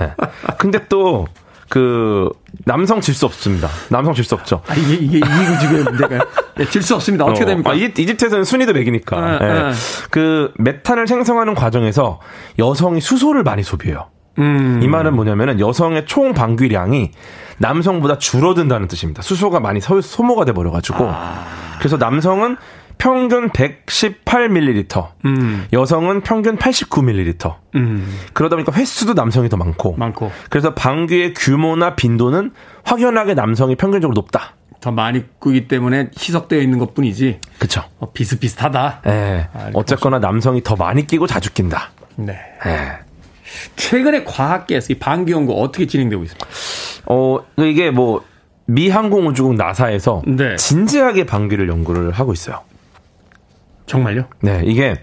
[0.00, 0.10] 네.
[0.58, 1.28] 근데 또
[1.72, 2.28] 그
[2.66, 3.66] 남성 질 수 없습니다.
[3.88, 4.60] 남성 질 수 없죠.
[4.68, 7.24] 아, 이게 이게 이거 지금 문제가 네, 질수 없습니다.
[7.24, 7.70] 어떻게 어, 됩니까?
[7.70, 9.16] 아, 이집트에서는 순위도 맥이니까.
[9.16, 9.50] 아, 네.
[9.50, 9.72] 아.
[10.10, 12.20] 그 메탄을 생성하는 과정에서
[12.58, 14.10] 여성이 수소를 많이 소비해요.
[14.38, 14.80] 음.
[14.82, 17.10] 이 말은 뭐냐면은 여성의 총 방귀량이
[17.56, 19.22] 남성보다 줄어든다는 뜻입니다.
[19.22, 21.08] 수소가 많이 소모가 돼 버려 가지고.
[21.10, 21.46] 아.
[21.78, 22.58] 그래서 남성은
[23.02, 25.66] 평균 118ml, 음.
[25.72, 27.56] 여성은 평균 89ml.
[27.74, 28.18] 음.
[28.32, 29.96] 그러다 보니까 횟수도 남성이 더 많고.
[29.96, 30.30] 많고.
[30.48, 32.52] 그래서 방귀의 규모나 빈도는
[32.84, 34.54] 확연하게 남성이 평균적으로 높다.
[34.78, 37.40] 더 많이 꾸기 때문에 희석되어 있는 것 뿐이지.
[37.58, 37.82] 그쵸.
[37.98, 39.00] 어, 비슷비슷하다.
[39.04, 39.48] 네.
[39.52, 41.90] 아, 어쨌거나 남성이 더 많이 끼고 자주 낀다.
[42.14, 42.38] 네.
[42.64, 42.92] 네.
[43.74, 46.46] 최근에 과학계에서 이 방귀 연구 어떻게 진행되고 있습니까?
[47.06, 48.22] 어, 이게 뭐,
[48.66, 50.54] 미 항공우주국 나사에서 네.
[50.54, 52.60] 진지하게 방귀를 연구를 하고 있어요.
[53.86, 54.24] 정말요?
[54.40, 54.94] 네, 이게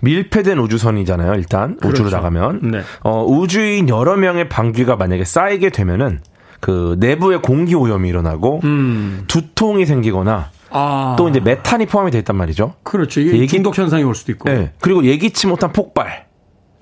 [0.00, 1.34] 밀폐된 우주선이잖아요.
[1.34, 2.02] 일단 그렇죠.
[2.02, 2.80] 우주로 나가면 네.
[3.02, 6.20] 어, 우주인 여러 명의 방귀가 만약에 쌓이게 되면은
[6.60, 9.24] 그 내부에 공기 오염이 일어나고 음.
[9.28, 11.14] 두통이 생기거나 아.
[11.16, 12.74] 또 이제 메탄이 포함이 돼 있단 말이죠.
[12.82, 13.20] 그렇죠.
[13.20, 13.46] 이게 예기...
[13.46, 14.48] 중독 현상이 올 수도 있고.
[14.48, 14.72] 네.
[14.80, 16.26] 그리고 예기치 못한 폭발.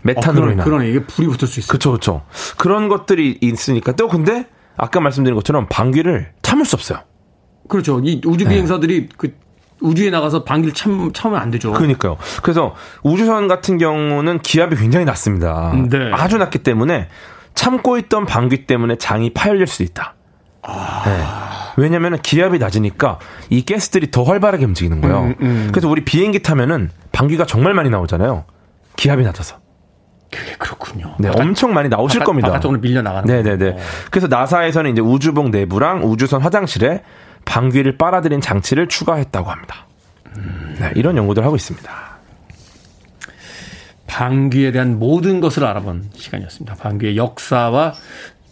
[0.03, 0.65] 메탄으로 어, 인한.
[0.65, 0.89] 그러네.
[0.89, 1.69] 이게 불이 붙을 수 있어요.
[1.69, 2.23] 그렇죠, 그렇죠.
[2.57, 4.47] 그런 것들이 있으니까 또 근데
[4.77, 7.01] 아까 말씀드린 것처럼 방귀를 참을 수 없어요.
[7.69, 8.01] 그렇죠.
[8.03, 9.09] 이 우주 비행사들이 네.
[9.17, 9.35] 그
[9.83, 11.73] 우주에 나가서 방귀를 참, 참으면 안 되죠.
[11.73, 12.17] 그러니까요.
[12.43, 15.73] 그래서 우주선 같은 경우는 기압이 굉장히 낮습니다.
[15.91, 16.11] 네.
[16.13, 17.09] 아주 낮기 때문에
[17.55, 20.15] 참고 있던 방귀 때문에 장이 파열릴 수도 있다.
[20.63, 21.03] 아...
[21.05, 21.83] 네.
[21.83, 23.19] 왜냐면 기압이 낮으니까
[23.49, 25.23] 이 가스들이 더 활발하게 움직이는 거예요.
[25.23, 25.69] 음, 음.
[25.73, 28.45] 그래서 우리 비행기 타면은 방귀가 정말 많이 나오잖아요.
[28.97, 29.57] 기압이 낮아서.
[30.31, 31.15] 그게 그렇군요.
[31.19, 32.49] 네, 바깥, 엄청 많이 나오실 바깥, 겁니다.
[32.49, 33.27] 바깥쪽으로 밀려 나가는.
[33.27, 33.77] 네네네.
[34.11, 37.03] 그래서 나사에서는 이제 우주복 내부랑 우주선 화장실에
[37.45, 39.87] 방귀를 빨아들인 장치를 추가했다고 합니다.
[40.79, 42.13] 네, 이런 연구들 하고 있습니다.
[44.07, 46.75] 방귀에 대한 모든 것을 알아본 시간이었습니다.
[46.75, 47.95] 방귀의 역사와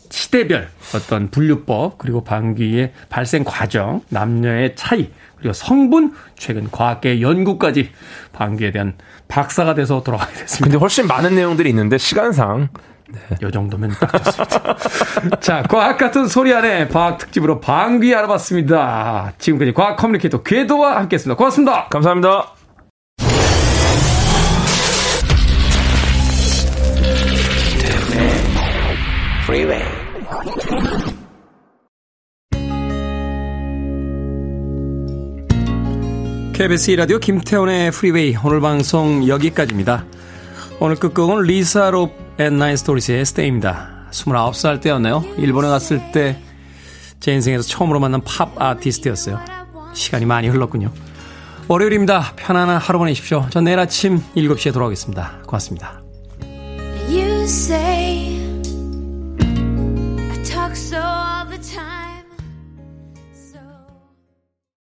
[0.09, 7.91] 시대별 어떤 분류법 그리고 방귀의 발생 과정, 남녀의 차이 그리고 성분, 최근 과학계 연구까지
[8.33, 8.95] 방귀에 대한
[9.29, 10.65] 박사가 돼서 돌아가게 됐습니다.
[10.65, 12.69] 근데 훨씬 많은 내용들이 있는데 시간상
[13.13, 13.19] 네.
[13.43, 14.77] 요 정도면 딱 좋습니다.
[15.41, 19.33] 자, 과학 같은 소리 안에 과학 특집으로 방귀 알아봤습니다.
[19.39, 21.37] 지금까지 과학 커뮤니케이터 궤도와 함께 했습니다.
[21.37, 21.89] 고맙습니다.
[21.89, 22.55] 감사합니다.
[36.53, 40.05] KBS 라디오 김태훈의 프리웨이 오늘 방송 여기까지입니다.
[40.79, 44.09] 오늘 끝곡은 Lisa Loeb and Nine Stories의 Stay입니다.
[44.11, 45.25] 29살 때였네요.
[45.39, 46.51] 일본에 갔을 때
[47.21, 49.39] 제 인생에서 처음으로 만난 팝 아티스트였어요.
[49.95, 50.91] 시간이 많이 흘렀군요.
[51.69, 52.33] 월요일입니다.
[52.37, 53.47] 편안한 하루 보내십시오.
[53.51, 55.43] 전 내일 아침 7시에 돌아오겠습니다.
[55.47, 56.03] 고맙습니다.
[57.09, 58.39] You say
[60.31, 61.90] I talk so all the time.